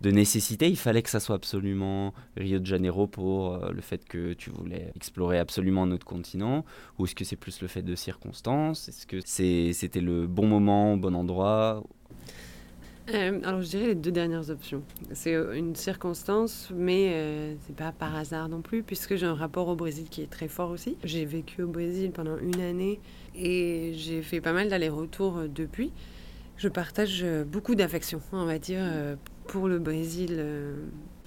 de 0.01 0.11
nécessité. 0.11 0.69
Il 0.69 0.77
fallait 0.77 1.03
que 1.03 1.11
ça 1.11 1.21
soit 1.21 1.37
absolument 1.37 2.15
Rio 2.37 2.59
de 2.59 2.67
Janeiro 2.67 3.07
pour 3.07 3.55
euh, 3.55 3.71
le 3.73 3.81
fait 3.81 4.05
que 4.05 4.33
tu 4.33 4.51
voulais 4.51 4.93
explorer 4.97 5.39
absolument 5.39 5.83
un 5.83 5.93
autre 5.93 6.07
continent, 6.07 6.65
ou 6.99 7.05
est-ce 7.05 7.15
que 7.15 7.25
c'est 7.25 7.37
plus 7.37 7.61
le 7.61 7.69
fait 7.69 7.83
de 7.83 7.95
circonstances? 7.95 8.89
Est-ce 8.89 9.07
que 9.07 9.21
c'était 9.21 10.01
le 10.01 10.27
bon 10.27 10.47
moment, 10.47 10.97
bon 10.97 11.15
endroit? 11.15 11.83
Euh, 13.15 13.41
alors, 13.45 13.63
je 13.63 13.69
dirais 13.69 13.87
les 13.89 13.95
deux 13.95 14.13
dernières 14.13 14.51
options. 14.51 14.83
C'est 15.13 15.35
euh, 15.35 15.55
une 15.55 15.75
circonstance, 15.75 16.71
mais 16.75 17.11
euh, 17.13 17.55
c'est 17.67 17.75
pas 17.75 17.93
par 17.93 18.15
hasard 18.15 18.49
non 18.49 18.61
plus, 18.61 18.83
puisque 18.83 19.17
j'ai 19.17 19.27
un 19.27 19.35
rapport 19.35 19.69
au 19.69 19.75
Brésil 19.75 20.07
qui 20.09 20.23
est 20.23 20.31
très 20.31 20.49
fort 20.49 20.71
aussi. 20.71 20.97
J'ai 21.03 21.25
vécu 21.25 21.63
au 21.63 21.69
Brésil 21.69 22.13
pendant 22.13 22.39
une 22.39 22.61
année 22.61 23.01
et 23.35 23.95
j'ai 23.97 24.23
fait 24.23 24.41
pas 24.41 24.53
mal 24.53 24.69
d'allers-retours 24.69 25.43
depuis. 25.53 25.93
Je 26.57 26.69
partage 26.69 27.25
beaucoup 27.47 27.75
d'affection, 27.75 28.21
on 28.33 28.45
va 28.45 28.59
dire, 28.59 28.83
pour 29.51 29.67
le 29.67 29.81
Brésil 29.81 30.41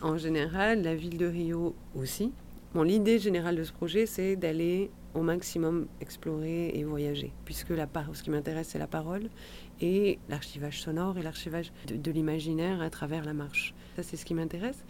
en 0.01 0.15
général, 0.17 0.81
la 0.81 0.95
ville 0.95 1.17
de 1.17 1.25
Rio 1.25 1.75
aussi. 1.93 2.31
Bon, 2.73 2.81
l'idée 2.81 3.19
générale 3.19 3.57
de 3.57 3.65
ce 3.65 3.73
projet, 3.73 4.05
c'est 4.05 4.37
d'aller 4.37 4.91
au 5.13 5.21
maximum 5.21 5.87
explorer 5.99 6.69
et 6.69 6.85
voyager, 6.85 7.33
puisque 7.43 7.71
la 7.71 7.85
ce 8.13 8.23
qui 8.23 8.29
m'intéresse, 8.29 8.69
c'est 8.69 8.79
la 8.79 8.87
parole 8.87 9.29
et 9.81 10.19
l'archivage 10.29 10.81
sonore 10.81 11.17
et 11.17 11.21
l'archivage 11.21 11.73
de, 11.85 12.11
l'imaginaire 12.11 12.81
à 12.81 12.89
travers 12.89 13.25
la 13.25 13.33
marche. 13.33 13.75
Ça, 13.97 14.03
c'est 14.03 14.15
ce 14.15 14.23
qui 14.23 14.33
m'intéresse. 14.33 14.85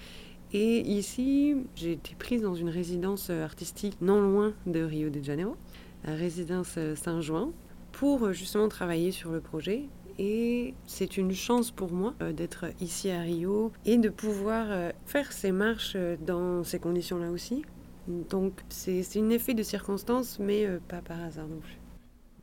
Et 0.53 0.81
ici, 0.81 1.55
j'ai 1.75 1.93
été 1.93 2.13
prise 2.13 2.43
dans 2.43 2.53
une 2.53 2.69
résidence 2.69 3.31
artistique 3.31 3.97
non 3.99 4.21
loin 4.21 4.53
de 4.67 4.83
Rio 4.83 5.09
de 5.09 5.23
Janeiro, 5.23 5.57
la 6.05 6.13
résidence 6.13 6.77
Saint-Jean, 6.95 7.51
pour 7.93 8.31
justement 8.31 8.69
travailler 8.69 9.09
sur 9.09 9.31
le 9.31 9.41
projet. 9.41 9.85
Et 10.19 10.73
c'est 10.85 11.17
une 11.17 11.33
chance 11.33 11.71
pour 11.71 11.91
moi 11.91 12.13
euh, 12.21 12.33
d'être 12.33 12.65
ici 12.79 13.09
à 13.09 13.21
Rio 13.21 13.71
et 13.85 13.97
de 13.97 14.09
pouvoir 14.09 14.67
euh, 14.69 14.91
faire 15.05 15.31
ces 15.31 15.51
marches 15.51 15.97
dans 16.25 16.63
ces 16.63 16.79
conditions-là 16.79 17.31
aussi. 17.31 17.63
Donc 18.07 18.61
c'est 18.69 19.03
un 19.17 19.29
effet 19.29 19.53
de 19.53 19.63
circonstance, 19.63 20.39
mais 20.39 20.65
euh, 20.65 20.79
pas 20.87 21.01
par 21.01 21.21
hasard 21.21 21.47
non 21.47 21.59
plus. 21.59 21.79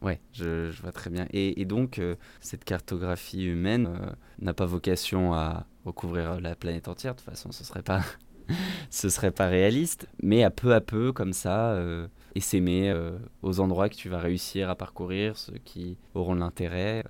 Ouais, 0.02 0.18
je, 0.32 0.70
vois 0.80 0.92
très 0.92 1.10
bien. 1.10 1.26
Et, 1.32 1.64
donc, 1.66 1.98
euh, 1.98 2.16
cette 2.40 2.64
cartographie 2.64 3.44
humaine 3.44 3.86
euh, 3.86 4.10
n'a 4.40 4.54
pas 4.54 4.64
vocation 4.64 5.34
à 5.34 5.66
recouvrir 5.84 6.40
la 6.40 6.54
planète 6.56 6.88
entière. 6.88 7.14
De 7.14 7.20
toute 7.20 7.28
façon, 7.28 7.52
ce 7.52 7.64
serait 7.64 7.82
pas, 7.82 8.02
ce 8.90 9.10
serait 9.10 9.30
pas 9.30 9.48
réaliste. 9.48 10.08
Mais 10.22 10.42
à 10.42 10.50
peu 10.50 10.74
à 10.74 10.80
peu, 10.80 11.12
comme 11.12 11.34
ça, 11.34 11.72
euh, 11.72 12.08
s'aimer 12.38 12.94
aux 13.42 13.60
endroits 13.60 13.90
que 13.90 13.96
tu 13.96 14.08
vas 14.08 14.18
réussir 14.20 14.70
à 14.70 14.74
parcourir, 14.74 15.36
ceux 15.36 15.58
qui 15.64 15.98
auront 16.14 16.34
l'intérêt. 16.34 17.04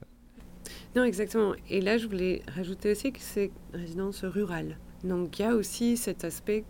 Non, 0.96 1.04
exactement. 1.04 1.54
Et 1.68 1.80
là, 1.80 1.98
je 1.98 2.06
voulais 2.06 2.42
rajouter 2.54 2.92
aussi 2.92 3.12
que 3.12 3.20
c'est 3.20 3.50
résidence 3.72 4.24
rurale. 4.24 4.76
Donc 5.04 5.38
il 5.38 5.42
y 5.42 5.44
a 5.46 5.54
aussi 5.54 5.96
cet 5.96 6.24
aspect 6.24 6.64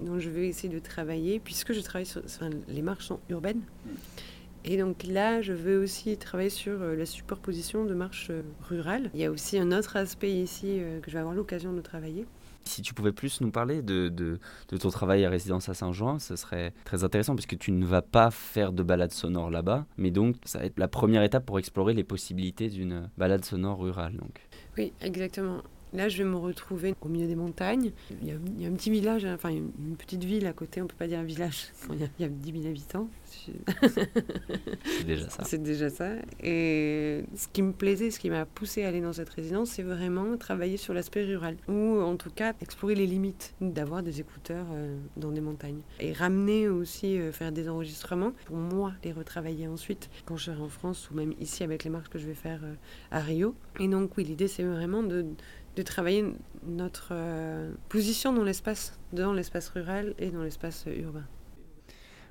dont 0.00 0.18
je 0.18 0.30
vais 0.30 0.48
essayer 0.48 0.72
de 0.72 0.78
travailler, 0.78 1.40
puisque 1.40 1.72
je 1.72 1.80
travaille 1.80 2.06
sur... 2.06 2.22
les 2.68 2.82
marches 2.82 3.06
sont 3.06 3.20
urbaines. 3.28 3.62
Mm. 3.84 3.90
Et 4.68 4.76
donc 4.78 5.04
là, 5.04 5.42
je 5.42 5.52
veux 5.52 5.78
aussi 5.78 6.16
travailler 6.16 6.50
sur 6.50 6.82
euh, 6.82 6.96
la 6.96 7.06
superposition 7.06 7.84
de 7.84 7.94
marches 7.94 8.30
euh, 8.30 8.42
rurales. 8.68 9.10
Il 9.14 9.20
y 9.20 9.24
a 9.24 9.30
aussi 9.30 9.58
un 9.58 9.70
autre 9.70 9.94
aspect 9.96 10.32
ici 10.32 10.78
euh, 10.80 10.98
que 11.00 11.08
je 11.08 11.14
vais 11.14 11.20
avoir 11.20 11.36
l'occasion 11.36 11.72
de 11.72 11.80
travailler. 11.80 12.26
Si 12.66 12.82
tu 12.82 12.94
pouvais 12.94 13.12
plus 13.12 13.40
nous 13.40 13.50
parler 13.50 13.82
de, 13.82 14.08
de, 14.08 14.38
ton 14.76 14.90
travail 14.90 15.24
à 15.24 15.30
résidence 15.30 15.68
à 15.68 15.74
Saint-Jean, 15.74 16.18
ce 16.18 16.36
serait 16.36 16.72
très 16.84 17.04
intéressant 17.04 17.34
puisque 17.34 17.58
tu 17.58 17.72
ne 17.72 17.86
vas 17.86 18.02
pas 18.02 18.30
faire 18.30 18.72
de 18.72 18.82
balade 18.82 19.12
sonore 19.12 19.50
là-bas, 19.50 19.86
mais 19.96 20.10
donc 20.10 20.36
ça 20.44 20.58
va 20.58 20.66
être 20.66 20.78
la 20.78 20.88
première 20.88 21.22
étape 21.22 21.46
pour 21.46 21.58
explorer 21.58 21.94
les 21.94 22.04
possibilités 22.04 22.68
d'une 22.68 23.08
balade 23.16 23.44
sonore 23.44 23.78
rurale. 23.78 24.16
Donc. 24.16 24.40
Oui, 24.76 24.92
exactement. 25.00 25.62
Là, 25.96 26.10
je 26.10 26.18
vais 26.18 26.28
me 26.28 26.36
retrouver 26.36 26.94
au 27.00 27.08
milieu 27.08 27.26
des 27.26 27.34
montagnes. 27.34 27.90
Il 28.22 28.28
y 28.28 28.30
a, 28.30 28.68
un 28.68 28.72
petit 28.74 28.90
village, 28.90 29.24
hein, 29.24 29.32
enfin 29.34 29.48
une 29.48 29.96
petite 29.96 30.24
ville 30.24 30.46
à 30.46 30.52
côté, 30.52 30.82
on 30.82 30.84
ne 30.84 30.88
peut 30.88 30.96
pas 30.98 31.06
dire 31.06 31.18
un 31.18 31.24
village, 31.24 31.68
il 31.92 32.00
y 32.00 32.04
a, 32.04 32.08
il 32.18 32.22
y 32.22 32.24
a 32.26 32.28
10 32.28 32.52
000 32.52 32.66
habitants. 32.66 33.08
c'est 33.24 35.06
déjà 35.06 35.30
ça. 35.30 35.44
C'est 35.44 35.62
déjà 35.62 35.88
ça. 35.88 36.10
Et 36.42 37.24
ce 37.34 37.48
qui 37.48 37.62
me 37.62 37.72
plaisait, 37.72 38.10
ce 38.10 38.20
qui 38.20 38.28
m'a 38.28 38.44
poussé 38.44 38.84
à 38.84 38.88
aller 38.88 39.00
dans 39.00 39.14
cette 39.14 39.30
résidence, 39.30 39.70
c'est 39.70 39.82
vraiment 39.82 40.36
travailler 40.36 40.76
sur 40.76 40.92
l'aspect 40.92 41.24
rural, 41.24 41.56
ou 41.66 42.00
en 42.02 42.16
tout 42.16 42.30
cas 42.30 42.52
explorer 42.60 42.94
les 42.94 43.06
limites 43.06 43.54
d'avoir 43.62 44.02
des 44.02 44.20
écouteurs 44.20 44.66
euh, 44.72 44.98
dans 45.16 45.30
des 45.30 45.40
montagnes. 45.40 45.80
Et 46.00 46.12
ramener 46.12 46.68
aussi, 46.68 47.18
euh, 47.18 47.32
faire 47.32 47.52
des 47.52 47.70
enregistrements, 47.70 48.32
pour 48.44 48.56
moi 48.56 48.92
les 49.02 49.12
retravailler 49.12 49.66
ensuite 49.66 50.10
quand 50.26 50.36
je 50.36 50.44
serai 50.44 50.60
en 50.60 50.68
France, 50.68 51.10
ou 51.10 51.14
même 51.14 51.32
ici 51.40 51.64
avec 51.64 51.84
les 51.84 51.90
marques 51.90 52.12
que 52.12 52.18
je 52.18 52.26
vais 52.26 52.34
faire 52.34 52.60
euh, 52.64 52.74
à 53.10 53.20
Rio. 53.20 53.54
Et 53.80 53.88
donc 53.88 54.16
oui, 54.18 54.24
l'idée 54.24 54.48
c'est 54.48 54.62
vraiment 54.62 55.02
de 55.02 55.24
de 55.76 55.82
travailler 55.82 56.24
notre 56.66 57.08
euh, 57.12 57.72
position 57.88 58.32
dans 58.32 58.42
l'espace, 58.42 58.98
dans 59.12 59.32
l'espace 59.32 59.68
rural 59.68 60.14
et 60.18 60.30
dans 60.30 60.42
l'espace 60.42 60.86
urbain. 60.86 61.24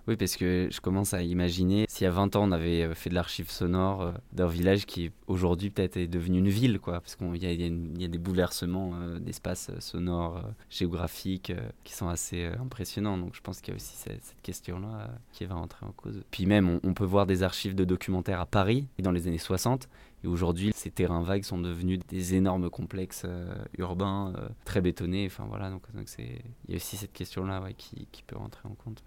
Oui, 0.08 0.16
parce 0.18 0.36
que 0.36 0.70
je 0.72 0.82
commence 0.82 1.14
à 1.14 1.24
imaginer, 1.24 1.88
y 2.00 2.06
a 2.06 2.12
20 2.12 2.36
ans, 2.36 2.48
on 2.48 2.52
avait 2.52 2.84
euh, 2.84 2.94
fait 2.94 3.10
de 3.10 3.16
l'archive 3.16 3.50
sonore 3.50 4.02
euh, 4.02 4.12
d'un 4.34 4.48
village 4.48 4.86
qui 4.86 5.12
aujourd'hui 5.28 5.72
peut-être 5.72 5.98
est 5.98 6.08
devenu 6.08 6.40
une 6.40 6.50
ville, 6.50 6.80
quoi, 6.80 7.02
parce 7.02 7.16
qu'il 7.16 7.36
y, 7.38 8.06
a 8.06 8.08
des 8.08 8.18
bouleversements 8.18 8.94
d'espace 9.20 9.72
sonore, 9.80 10.44
géographique, 10.70 11.52
qui 11.84 11.94
sont 11.94 12.08
assez 12.08 12.46
impressionnants. 12.60 13.18
Donc 13.18 13.34
je 13.34 13.42
pense 13.42 13.62
qu'il 13.62 13.74
y 13.74 13.74
a 13.74 13.78
aussi 13.78 13.96
cette, 13.96 14.36
question-là 14.44 15.10
qui 15.32 15.46
va 15.46 15.56
rentrer 15.56 15.86
en 15.86 15.92
cause. 15.92 16.22
Puis 16.30 16.46
même, 16.46 16.80
on, 16.84 16.94
peut 16.94 17.06
voir 17.06 17.26
des 17.26 17.42
archives 17.42 17.74
de 17.74 17.84
documentaires 17.84 18.40
à 18.40 18.46
Paris, 18.46 18.88
dans 19.00 19.12
les 19.12 19.28
années 19.28 19.40
60, 19.40 19.90
et 20.26 20.28
aujourd'hui, 20.28 20.72
ces 20.74 20.90
terrains 20.90 21.22
vagues 21.22 21.44
sont 21.44 21.60
devenus 21.60 22.00
des 22.08 22.34
énormes 22.34 22.72
complexes 22.72 23.26
euh, 23.26 23.54
urbains, 23.78 24.34
euh, 24.36 24.48
très 24.66 24.82
bétonnés. 24.82 25.28
Enfin 25.28 25.46
voilà, 25.48 25.70
donc 25.70 25.84
il 26.18 26.42
y 26.68 26.74
a 26.74 26.78
aussi 26.78 26.98
cette 26.98 27.14
question-là 27.14 27.62
qui, 27.78 28.08
qui, 28.12 28.24
peut 28.24 28.36
rentrer 28.36 28.68
en 28.68 28.74
compte. 28.74 29.04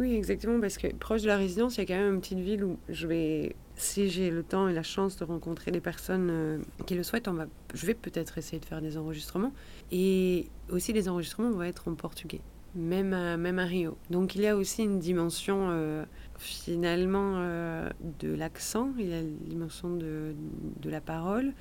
Oui, 0.00 0.14
exactement, 0.14 0.60
parce 0.60 0.76
que 0.76 0.88
proche 0.94 1.22
de 1.22 1.28
la 1.28 1.36
résidence, 1.36 1.76
il 1.76 1.78
y 1.78 1.82
a 1.82 1.86
quand 1.86 2.02
même 2.02 2.14
une 2.14 2.20
petite 2.20 2.40
ville 2.40 2.64
où 2.64 2.78
je 2.88 3.06
vais, 3.06 3.54
si 3.76 4.10
j'ai 4.10 4.30
le 4.30 4.42
temps 4.42 4.68
et 4.68 4.72
la 4.72 4.82
chance 4.82 5.16
de 5.16 5.24
rencontrer 5.24 5.70
des 5.70 5.80
personnes 5.80 6.28
euh, 6.30 6.58
qui 6.86 6.94
le 6.94 7.02
souhaitent, 7.02 7.28
on 7.28 7.34
va, 7.34 7.46
je 7.74 7.86
vais 7.86 7.94
peut-être 7.94 8.38
essayer 8.38 8.58
de 8.58 8.64
faire 8.64 8.80
des 8.80 8.96
enregistrements. 8.96 9.52
Et 9.92 10.48
aussi, 10.68 10.92
les 10.92 11.08
enregistrements 11.08 11.50
vont 11.50 11.62
être 11.62 11.86
en 11.88 11.94
portugais, 11.94 12.40
même 12.74 13.12
à, 13.12 13.36
même 13.36 13.60
à 13.60 13.64
Rio. 13.64 13.96
Donc 14.10 14.34
il 14.34 14.40
y 14.40 14.48
a 14.48 14.56
aussi 14.56 14.82
une 14.82 14.98
dimension 14.98 16.04
finalement 16.38 17.34
euh, 17.36 17.88
de 18.18 18.34
l'accent, 18.34 18.92
il 18.98 19.08
y 19.08 19.14
a 19.14 19.22
dimension 19.22 19.94
de, 19.94 20.34
de 20.80 20.90
la 20.90 21.00
parole 21.00 21.52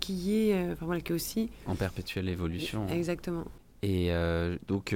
qui 0.00 0.36
est, 0.36 0.54
euh, 0.54 0.72
enfin, 0.72 0.86
voilà, 0.86 1.00
qui 1.00 1.12
est 1.12 1.14
aussi... 1.14 1.50
En 1.66 1.74
perpétuelle 1.74 2.28
évolution. 2.28 2.86
Exactement. 2.88 3.44
Et 3.82 4.12
euh, 4.12 4.56
donc 4.68 4.94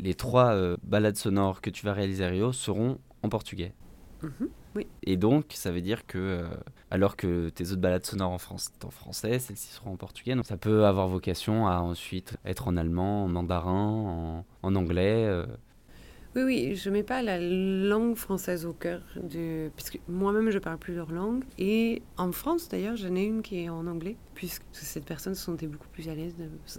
les 0.00 0.14
trois 0.14 0.76
balades 0.82 1.16
sonores 1.16 1.60
que 1.60 1.70
tu 1.70 1.84
vas 1.84 1.92
réaliser 1.92 2.24
à 2.24 2.28
Rio 2.28 2.52
seront 2.52 2.98
en 3.22 3.28
portugais. 3.28 3.72
Mhm, 4.22 4.48
oui. 4.74 4.86
Et 5.02 5.16
donc, 5.16 5.46
ça 5.50 5.70
veut 5.70 5.80
dire 5.80 6.06
que, 6.06 6.44
alors 6.90 7.16
que 7.16 7.48
tes 7.48 7.70
autres 7.72 7.80
balades 7.80 8.04
sonores 8.04 8.32
en, 8.32 8.38
France, 8.38 8.72
en 8.84 8.90
français, 8.90 9.38
celles-ci 9.38 9.72
seront 9.72 9.92
en 9.92 9.96
portugais. 9.96 10.34
Donc, 10.34 10.46
ça 10.46 10.56
peut 10.56 10.84
avoir 10.86 11.08
vocation 11.08 11.66
à 11.66 11.80
ensuite 11.80 12.36
être 12.44 12.68
en 12.68 12.76
allemand, 12.76 13.24
en 13.24 13.28
mandarin, 13.28 13.72
en, 13.72 14.44
en 14.62 14.74
anglais. 14.74 15.44
Oui, 16.36 16.42
oui, 16.44 16.76
je 16.76 16.90
mets 16.90 17.02
pas 17.02 17.22
la 17.22 17.40
langue 17.40 18.14
française 18.14 18.64
au 18.64 18.72
cœur 18.72 19.02
de... 19.20 19.68
Parce 19.76 19.90
que 19.90 19.98
moi-même, 20.08 20.50
je 20.50 20.60
parle 20.60 20.78
plusieurs 20.78 21.10
langues. 21.10 21.42
Et 21.58 22.02
en 22.16 22.30
France, 22.30 22.68
d'ailleurs, 22.68 22.94
j'en 22.94 23.16
ai 23.16 23.24
une 23.24 23.42
qui 23.42 23.64
est 23.64 23.68
en 23.68 23.84
anglais, 23.88 24.16
puisque 24.34 24.62
cette 24.70 25.04
personne 25.04 25.34
se 25.34 25.42
sentait 25.42 25.66
beaucoup 25.66 25.88
plus 25.88 26.08
à 26.08 26.14
l'aise, 26.14 26.36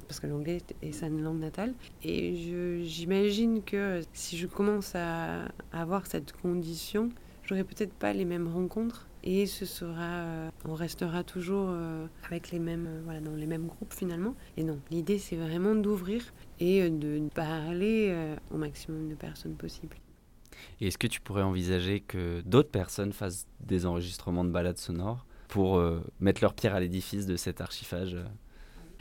parce 0.08 0.22
que 0.22 0.28
l'anglais 0.28 0.62
est 0.82 0.94
sa 0.94 1.10
langue 1.10 1.40
natale. 1.40 1.74
Et 2.02 2.82
j'imagine 2.86 3.62
que 3.62 4.00
si 4.14 4.38
je 4.38 4.48
commence 4.48 4.96
à 4.96 5.50
avoir 5.74 6.08
cette 6.08 6.32
condition, 6.32 7.10
j'aurais 7.44 7.66
peut-être 7.66 7.94
pas 7.94 8.14
les 8.14 8.24
mêmes 8.24 8.48
rencontres 8.48 9.10
et 9.24 9.46
ce 9.46 9.66
sera, 9.66 10.26
on 10.66 10.74
restera 10.74 11.24
toujours 11.24 11.74
avec 12.26 12.52
les 12.52 12.60
mêmes, 12.60 13.02
voilà, 13.04 13.20
dans 13.20 13.36
les 13.36 13.46
mêmes 13.46 13.68
groupes 13.68 13.94
finalement. 13.94 14.36
Et 14.58 14.64
non, 14.64 14.80
l'idée 14.90 15.20
c'est 15.20 15.36
vraiment 15.36 15.76
d'ouvrir 15.76 16.24
et 16.60 16.90
de 16.90 17.22
parler 17.34 18.36
au 18.52 18.58
maximum 18.58 19.10
de 19.10 19.16
personnes 19.16 19.56
possible. 19.56 19.96
Et 20.80 20.88
est-ce 20.88 20.98
que 20.98 21.08
tu 21.08 21.22
pourrais 21.22 21.44
envisager 21.44 22.00
que 22.02 22.42
d'autres 22.46 22.70
personnes 22.70 23.14
fassent 23.14 23.48
des 23.60 23.86
enregistrements 23.86 24.44
de 24.44 24.50
balades 24.50 24.78
sonores 24.78 25.26
pour 25.48 25.78
euh, 25.78 26.02
mettre 26.20 26.42
leur 26.42 26.54
pierre 26.54 26.76
à 26.76 26.80
l'édifice 26.80 27.26
de 27.26 27.36
cet 27.36 27.62
archivage 27.62 28.16
euh? 28.16 28.24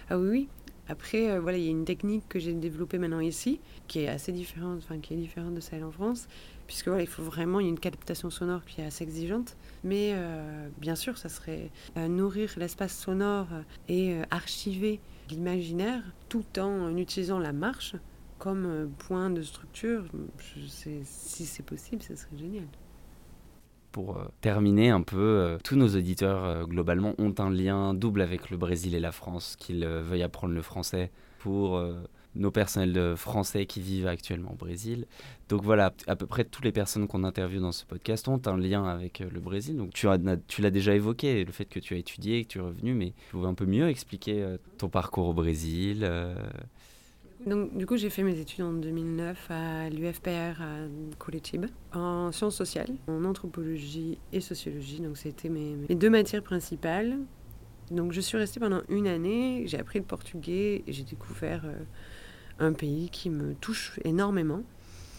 Ah 0.09 0.19
oui, 0.19 0.29
oui. 0.29 0.49
Après, 0.89 1.31
euh, 1.31 1.41
voilà, 1.41 1.59
il 1.59 1.65
y 1.65 1.69
a 1.69 1.71
une 1.71 1.85
technique 1.85 2.29
que 2.29 2.41
j'ai 2.41 2.53
développée 2.53 2.99
maintenant 2.99 3.21
ici, 3.21 3.61
qui 3.87 4.01
est 4.01 4.09
assez 4.09 4.33
différente, 4.33 4.79
enfin 4.79 4.99
qui 4.99 5.15
est 5.15 5.17
différente 5.17 5.55
de 5.55 5.61
celle 5.61 5.85
en 5.85 5.93
France, 5.93 6.27
puisque 6.71 6.87
voilà, 6.87 7.03
il 7.03 7.09
faut 7.09 7.25
vraiment, 7.25 7.59
il 7.59 7.65
y 7.65 7.67
a 7.67 7.71
une 7.71 7.81
captation 7.81 8.31
sonore 8.31 8.65
qui 8.65 8.81
est 8.81 8.85
assez 8.85 9.03
exigeante. 9.03 9.57
Mais 9.83 10.15
bien 10.79 10.95
sûr, 10.95 11.19
ça 11.19 11.29
serait 11.29 11.71
nourrir 11.97 12.53
l'espace 12.59 12.97
sonore 12.97 13.49
et 13.89 14.15
archiver 14.31 15.01
l'imaginaire 15.29 16.03
tout 16.29 16.61
en 16.61 16.97
utilisant 16.97 17.41
la 17.41 17.53
marche 17.53 17.97
comme 18.41 18.67
euh, 18.67 18.87
point 19.07 19.31
de 19.31 19.43
structure, 19.43 20.03
si 21.05 21.47
c'est 21.47 21.63
possible, 21.63 22.03
ça 22.03 22.17
serait 22.17 22.39
génial. 22.39 22.65
Pour 23.93 24.17
euh, 24.17 24.25
terminer 24.41 24.91
un 24.91 25.03
peu, 25.03 25.19
euh, 25.19 25.59
tous 25.63 25.77
nos 25.77 25.89
auditeurs 25.89 26.67
globalement 26.67 27.15
ont 27.19 27.35
un 27.39 27.51
lien 27.51 27.93
double 27.95 28.23
avec 28.23 28.51
le 28.51 28.57
Brésil 28.57 28.95
et 28.95 29.01
la 29.01 29.13
France, 29.13 29.57
qu'ils 29.57 29.85
veuillent 29.87 30.23
apprendre 30.23 30.55
le 30.55 30.63
français 30.63 31.11
pour 31.39 31.83
nos 32.35 32.51
personnels 32.51 33.17
français 33.17 33.67
qui 33.67 33.81
vivent 33.81 34.07
actuellement 34.07 34.53
au 34.53 34.57
Brésil. 34.57 35.07
Donc 35.49 35.63
voilà, 35.63 35.93
à 36.07 36.17
peu 36.17 36.27
près 36.27 36.45
toutes 36.45 36.65
les 36.65 36.73
personnes 36.73 37.09
qu'on 37.09 37.25
interviewe 37.25 37.61
dans 37.61 37.73
ce 37.73 37.85
podcast 37.85 38.29
ont 38.29 38.41
un 38.47 38.57
lien 38.57 38.85
avec 38.85 39.19
le 39.19 39.41
Brésil. 39.41 39.77
Donc 39.77 39.93
tu, 39.93 40.07
tu 40.47 40.63
l'as 40.63 40.71
déjà 40.71 40.95
évoqué, 40.95 41.45
le 41.45 41.53
fait 41.53 41.65
que 41.65 41.81
tu 41.81 41.95
as 41.95 41.97
étudié, 41.97 42.45
que 42.45 42.49
tu 42.49 42.59
es 42.59 42.63
revenu, 42.63 42.95
mais 42.95 43.15
tu 43.27 43.33
pouvais 43.33 43.49
un 43.49 43.55
peu 43.55 43.67
mieux 43.67 43.89
expliquer 43.89 44.57
ton 44.79 44.89
parcours 44.89 45.29
au 45.29 45.35
Brésil 45.35 46.09
donc, 47.47 47.75
du 47.75 47.87
coup, 47.87 47.97
j'ai 47.97 48.11
fait 48.11 48.23
mes 48.23 48.39
études 48.39 48.63
en 48.63 48.73
2009 48.73 49.51
à 49.51 49.89
l'UFPR 49.89 50.61
à 50.61 50.87
Curitiba, 51.19 51.69
en 51.95 52.33
sciences 52.33 52.57
sociales, 52.57 52.95
en 53.07 53.25
anthropologie 53.25 54.19
et 54.33 54.41
sociologie. 54.41 55.01
Donc, 55.01 55.17
c'était 55.17 55.49
mes, 55.49 55.75
deux 55.89 56.11
matières 56.11 56.43
principales. 56.43 57.19
Donc, 57.91 58.13
je 58.13 58.21
suis 58.21 58.37
restée 58.37 58.61
pendant 58.61 58.83
une 58.91 59.07
année, 59.07 59.65
j'ai 59.67 59.79
appris 59.79 59.99
le 59.99 60.05
portugais 60.05 60.85
et 60.87 60.93
j'ai 60.93 61.03
découvert 61.03 61.63
euh, 61.65 61.79
un 62.61 62.73
pays 62.73 63.11
qui 63.11 63.31
me 63.31 63.55
touche 63.55 63.99
énormément. 64.05 64.63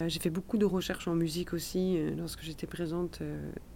Euh, 0.00 0.08
j'ai 0.08 0.20
fait 0.20 0.30
beaucoup 0.30 0.56
de 0.56 0.64
recherches 0.64 1.06
en 1.06 1.14
musique 1.14 1.52
aussi 1.52 1.98
euh, 1.98 2.14
lorsque 2.16 2.42
j'étais 2.42 2.66
présente 2.66 3.20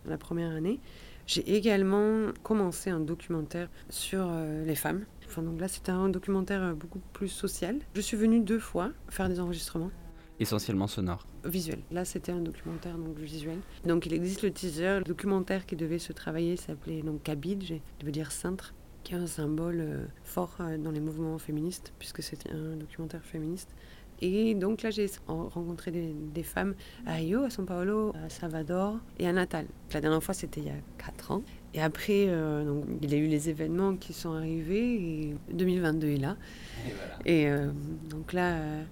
la 0.06 0.16
première 0.16 0.52
année. 0.52 0.80
J'ai 1.26 1.56
également 1.56 2.32
commencé 2.42 2.88
un 2.88 3.00
documentaire 3.00 3.68
sur 3.90 4.30
les 4.64 4.76
femmes 4.76 5.04
Enfin, 5.28 5.42
donc 5.42 5.60
là, 5.60 5.68
c'était 5.68 5.92
un 5.92 6.08
documentaire 6.08 6.62
euh, 6.62 6.74
beaucoup 6.74 7.00
plus 7.12 7.28
social. 7.28 7.78
Je 7.94 8.00
suis 8.00 8.16
venue 8.16 8.40
deux 8.40 8.58
fois 8.58 8.90
faire 9.08 9.28
des 9.28 9.40
enregistrements. 9.40 9.90
Essentiellement 10.38 10.86
sonore. 10.86 11.26
Visuel. 11.44 11.80
Là, 11.90 12.04
c'était 12.04 12.32
un 12.32 12.40
documentaire 12.40 12.96
donc 12.98 13.18
visuel. 13.18 13.58
Donc, 13.84 14.06
il 14.06 14.12
existe 14.12 14.42
le 14.42 14.50
teaser. 14.50 14.98
Le 14.98 15.04
documentaire 15.04 15.66
qui 15.66 15.76
devait 15.76 15.98
se 15.98 16.12
travailler 16.12 16.56
s'appelait 16.56 17.02
donc 17.02 17.22
Kabid, 17.22 17.64
je 17.64 18.04
veux 18.04 18.12
dire 18.12 18.32
cintre, 18.32 18.74
qui 19.06 19.14
est 19.14 19.18
un 19.18 19.28
symbole 19.28 19.80
euh, 19.80 20.04
fort 20.24 20.56
euh, 20.58 20.76
dans 20.78 20.90
les 20.90 20.98
mouvements 20.98 21.38
féministes, 21.38 21.92
puisque 22.00 22.24
c'était 22.24 22.50
un 22.50 22.74
documentaire 22.76 23.22
féministe. 23.22 23.68
Et 24.22 24.54
donc 24.54 24.82
là, 24.82 24.90
j'ai 24.90 25.10
rencontré 25.26 25.90
des, 25.90 26.42
femmes 26.42 26.74
à 27.06 27.14
Rio, 27.14 27.42
à 27.42 27.48
São 27.48 27.66
Paulo, 27.66 28.14
à 28.24 28.30
Salvador 28.30 28.98
et 29.18 29.28
à 29.28 29.32
Natal. 29.32 29.66
La 29.92 30.00
dernière 30.00 30.22
fois, 30.22 30.34
c'était 30.34 30.60
il 30.60 30.66
y 30.66 30.70
a 30.70 30.80
quatre 30.96 31.32
ans. 31.32 31.42
Et 31.74 31.82
après, 31.82 32.26
euh, 32.28 32.64
donc, 32.64 32.84
il 33.02 33.12
y 33.12 33.14
a 33.14 33.18
eu 33.18 33.26
les 33.26 33.50
événements 33.50 33.96
qui 33.96 34.14
sont 34.14 34.32
arrivés 34.32 34.94
et 34.94 35.34
2022 35.52 36.06
est 36.06 36.16
là. 36.16 36.36
Et, 37.26 37.48
euh, 37.48 37.70
donc 38.08 38.32
là, 38.32 38.54
euh, 38.54 38.82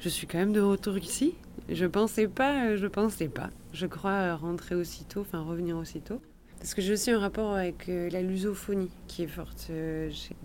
je 0.00 0.08
suis 0.08 0.26
quand 0.26 0.38
même 0.38 0.54
de 0.54 0.60
retour 0.60 0.96
ici. 0.96 1.34
Je 1.68 1.84
pensais 1.84 2.26
pas, 2.26 2.74
je 2.76 2.86
pensais 2.86 3.28
pas. 3.28 3.50
Je 3.74 3.86
crois 3.86 4.34
rentrer 4.36 4.74
aussitôt, 4.74 5.20
enfin 5.20 5.42
revenir 5.42 5.76
aussitôt. 5.76 6.20
Parce 6.62 6.74
que 6.74 6.80
j'ai 6.80 6.92
aussi 6.92 7.10
un 7.10 7.18
rapport 7.18 7.54
avec 7.54 7.88
la 7.88 8.22
lusophonie 8.22 8.90
qui 9.08 9.24
est 9.24 9.28
forte. 9.28 9.70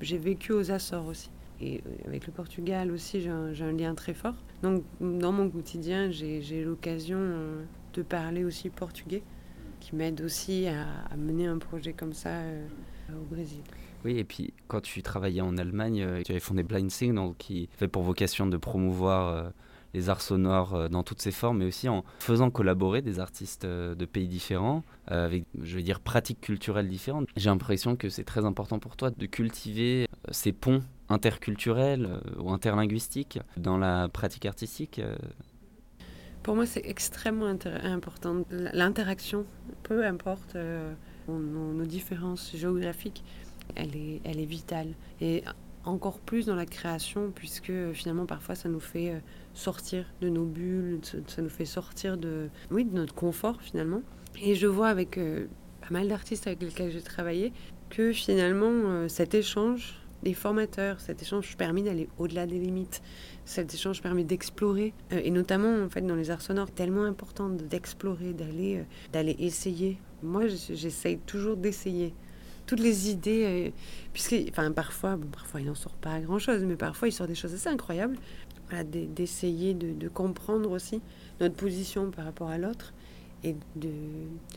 j'ai 0.01 0.17
vécu 0.17 0.51
aux 0.51 0.71
Açores 0.71 1.06
aussi. 1.06 1.30
Et 1.62 1.82
avec 2.06 2.25
le 2.25 2.34
Portugal 2.34 2.91
aussi, 2.91 3.21
j'ai 3.21 3.30
un, 3.30 3.71
lien 3.71 3.93
très 3.93 4.15
fort. 4.15 4.34
Donc 4.63 4.84
dans 4.99 5.32
mon 5.32 5.47
quotidien, 5.47 6.10
j'ai 6.10 6.63
l'occasion 6.63 7.19
de 7.93 8.01
parler 8.01 8.43
aussi 8.43 8.69
portugais 8.69 9.21
qui 9.80 9.95
m'aide 9.95 10.21
aussi 10.21 10.67
à, 10.67 11.15
mener 11.15 11.47
un 11.47 11.58
projet 11.58 11.93
comme 11.93 12.13
ça 12.13 12.30
euh, 12.30 12.67
au 13.12 13.34
Brésil. 13.34 13.62
Oui, 14.06 14.17
et 14.17 14.23
puis 14.23 14.53
quand 14.67 14.82
tu 14.82 15.01
travaillais 15.01 15.41
en 15.41 15.58
Allemagne, 15.58 16.01
euh, 16.01 16.21
tu 16.23 16.32
avais 16.32 16.39
fondé 16.39 16.63
Blind 16.63 16.91
Signal 16.91 17.32
qui 17.38 17.69
fait 17.77 17.88
pour 17.88 18.03
vocation 18.03 18.47
de 18.47 18.58
promouvoir 18.58 19.27
euh, 19.27 19.49
les 19.93 20.10
arts 20.10 20.21
sonores 20.21 20.89
dans 20.89 21.04
toutes 21.04 21.21
ses 21.21 21.32
formes, 21.32 21.60
mais 21.60 21.65
aussi 21.65 21.89
en 21.89 22.04
faisant 22.19 22.50
collaborer 22.50 23.02
des 23.02 23.19
artistes 23.19 23.65
de 23.65 24.06
pays 24.06 24.28
différents, 24.28 24.84
avec, 25.08 25.45
je 25.62 25.78
veux 25.78 25.82
dire, 25.82 26.00
pratiques 26.00 26.41
culturelles 26.41 26.88
différentes. 26.88 27.28
J'ai 27.36 27.50
l'impression 27.50 27.95
que 27.95 28.10
c'est 28.10 28.23
très 28.23 28.45
important 28.45 28.80
pour 28.80 28.95
toi 28.95 29.10
de 29.12 29.26
cultiver 29.26 30.08
ces 30.32 30.52
ponts 30.52 30.84
interculturels 31.10 32.19
ou 32.38 32.52
interlinguistiques 32.52 33.39
dans 33.56 33.78
la 33.78 34.10
pratique 34.10 34.45
artistique. 34.45 35.02
Pour 36.47 36.56
moi, 36.56 36.65
c'est 36.65 36.86
extrêmement 36.86 37.54
important. 37.84 38.45
L'interaction, 38.50 39.45
peu 39.84 40.06
importe 40.06 40.56
euh, 40.56 40.93
nos, 41.28 41.84
différences 41.84 42.56
géographiques, 42.56 43.21
elle 43.76 43.93
est, 43.97 44.21
elle 44.23 44.39
est 44.39 44.45
vitale. 44.45 44.93
Encore 45.88 46.19
plus 46.19 46.45
dans 46.45 46.56
la 46.56 46.65
création, 46.65 47.32
puisque 47.34 47.71
finalement, 47.93 48.26
parfois, 48.26 48.56
ça 48.56 48.69
nous 48.69 48.80
fait 48.80 49.12
euh, 49.12 49.19
sortir 49.54 50.06
de 50.21 50.30
nos 50.30 50.45
bulles, 50.45 51.00
ça 51.28 51.41
nous 51.41 51.50
fait 51.50 51.65
sortir 51.65 52.17
de, 52.17 52.50
oui, 52.71 52.86
de 52.86 52.93
notre 52.93 53.15
confort, 53.15 53.62
finalement. 53.62 54.02
Et 54.41 54.56
je 54.56 54.67
vois 54.67 54.89
avec 54.89 55.17
euh, 55.17 55.47
pas 55.82 55.89
mal 55.91 56.08
d'artistes 56.08 56.47
avec 56.47 56.62
lesquels 56.62 56.91
j'ai 56.91 57.02
travaillé 57.02 57.54
que 57.89 58.12
finalement, 58.12 59.08
cet 59.08 59.34
échange 59.34 59.95
des 60.21 60.34
formateurs, 60.34 61.00
cet 61.00 61.21
échange 61.21 61.56
permet 61.56 61.84
d'aller 61.84 62.10
au-delà 62.17 62.45
des 62.45 62.60
limites 62.60 63.02
cet 63.47 63.73
échange 63.73 64.02
permet 64.02 64.26
d'explorer, 64.26 64.93
euh, 65.13 65.21
et 65.23 65.32
notamment 65.32 65.84
en 65.84 65.89
fait 65.89 66.02
dans 66.02 66.15
les 66.15 66.30
arts 66.30 66.41
sonores, 66.41 66.69
tellement 66.69 67.06
important 67.06 67.50
d'explorer, 67.50 68.34
d'aller, 68.34 68.78
euh, 68.78 68.84
d'aller 69.13 69.36
essayer. 69.39 69.97
Moi, 70.21 70.47
j'essaye 70.47 71.17
toujours 71.19 71.56
d'essayer 71.56 72.13
toutes 72.67 72.80
les 72.80 73.10
idées, 73.10 73.43
euh, 73.45 73.71
puisque, 74.13 74.36
enfin, 74.49 74.71
parfois, 74.71 75.17
parfois 75.32 75.62
il 75.62 75.67
n'en 75.67 75.75
sort 75.75 75.95
pas 75.95 76.19
grand-chose, 76.19 76.63
mais 76.63 76.75
parfois 76.75 77.08
il 77.08 77.12
sort 77.12 77.27
des 77.27 77.36
choses 77.36 77.53
assez 77.53 77.69
incroyables. 77.69 78.17
Voilà, 78.69 78.84
d'essayer 78.84 79.73
de, 79.73 80.10
comprendre 80.10 80.69
aussi 80.71 81.01
notre 81.39 81.56
position 81.56 82.12
par 82.12 82.25
rapport 82.25 82.49
à 82.49 82.58
l'autre 82.58 82.93
et 83.43 83.56
de, 83.77 83.89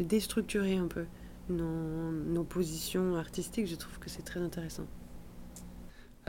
déstructurer 0.01 0.77
un 0.77 0.89
peu 0.89 1.05
nos 1.49 2.45
positions 2.45 3.17
artistiques. 3.17 3.69
Je 3.69 3.77
trouve 3.77 3.99
que 4.01 4.11
c'est 4.11 4.23
très 4.23 4.41
intéressant. 4.41 4.87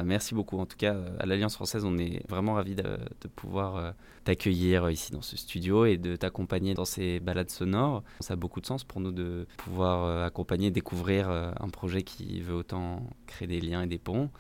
Ah, 0.01 0.03
merci 0.03 0.33
beaucoup. 0.33 0.57
En 0.57 0.65
tout 0.65 0.77
cas, 0.77 0.95
euh, 0.95 1.15
à 1.19 1.27
l'Alliance 1.27 1.53
française, 1.53 1.85
on 1.85 1.95
est 1.99 2.27
vraiment 2.27 2.55
ravis 2.55 2.73
de, 2.73 2.97
pouvoir 3.35 3.75
euh, 3.75 3.91
t'accueillir 4.23 4.89
ici 4.89 5.11
dans 5.11 5.21
ce 5.21 5.37
studio 5.37 5.85
et 5.85 5.97
de 5.97 6.15
t'accompagner 6.15 6.73
dans 6.73 6.85
ces 6.85 7.19
balades 7.19 7.51
sonores. 7.51 8.01
Ça 8.19 8.33
a 8.33 8.35
beaucoup 8.35 8.61
de 8.61 8.65
sens 8.65 8.83
pour 8.83 8.99
nous 8.99 9.11
de 9.11 9.45
pouvoir 9.57 10.05
euh, 10.05 10.25
accompagner, 10.25 10.71
découvrir 10.71 11.29
un 11.29 11.69
projet 11.69 12.01
qui 12.01 12.41
veut 12.41 12.55
autant 12.55 13.03
créer 13.27 13.47
des 13.47 13.61
liens 13.61 13.83
et 13.83 13.87
des 13.87 13.99
ponts. 13.99 14.31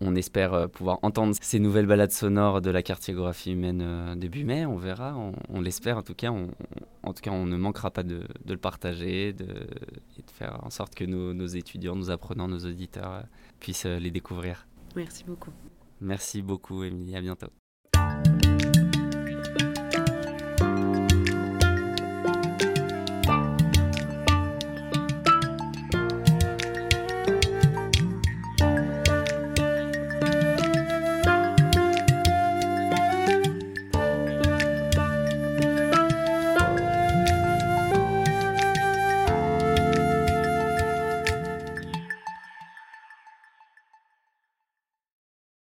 On 0.00 0.14
espère 0.14 0.70
pouvoir 0.70 1.00
entendre 1.02 1.34
ces 1.40 1.58
nouvelles 1.58 1.86
balades 1.86 2.12
sonores 2.12 2.60
de 2.60 2.70
la 2.70 2.82
cartographie 2.82 3.50
humaine 3.50 4.14
début 4.16 4.44
mai, 4.44 4.64
on 4.64 4.76
verra, 4.76 5.16
on, 5.48 5.60
l'espère 5.60 5.98
en 5.98 6.02
tout 6.02 6.14
cas. 6.14 6.30
en 6.30 7.12
tout 7.12 7.20
cas, 7.20 7.32
on 7.32 7.46
ne 7.46 7.56
manquera 7.56 7.90
pas 7.90 8.04
de, 8.04 8.22
le 8.48 8.56
partager 8.56 9.32
de, 9.32 9.44
et 9.44 10.22
de 10.22 10.30
faire 10.32 10.60
en 10.62 10.70
sorte 10.70 10.94
que 10.94 11.04
nos 11.04 11.46
étudiants, 11.46 11.96
nos 11.96 12.10
apprenants, 12.10 12.48
nos 12.48 12.64
auditeurs 12.64 13.24
puissent 13.58 13.84
les 13.84 14.12
découvrir. 14.12 14.66
Merci 14.96 15.24
beaucoup. 15.24 15.52
Merci 16.00 16.42
beaucoup, 16.42 16.82
Émilie. 16.82 17.16
À 17.16 17.20
bientôt. 17.20 17.48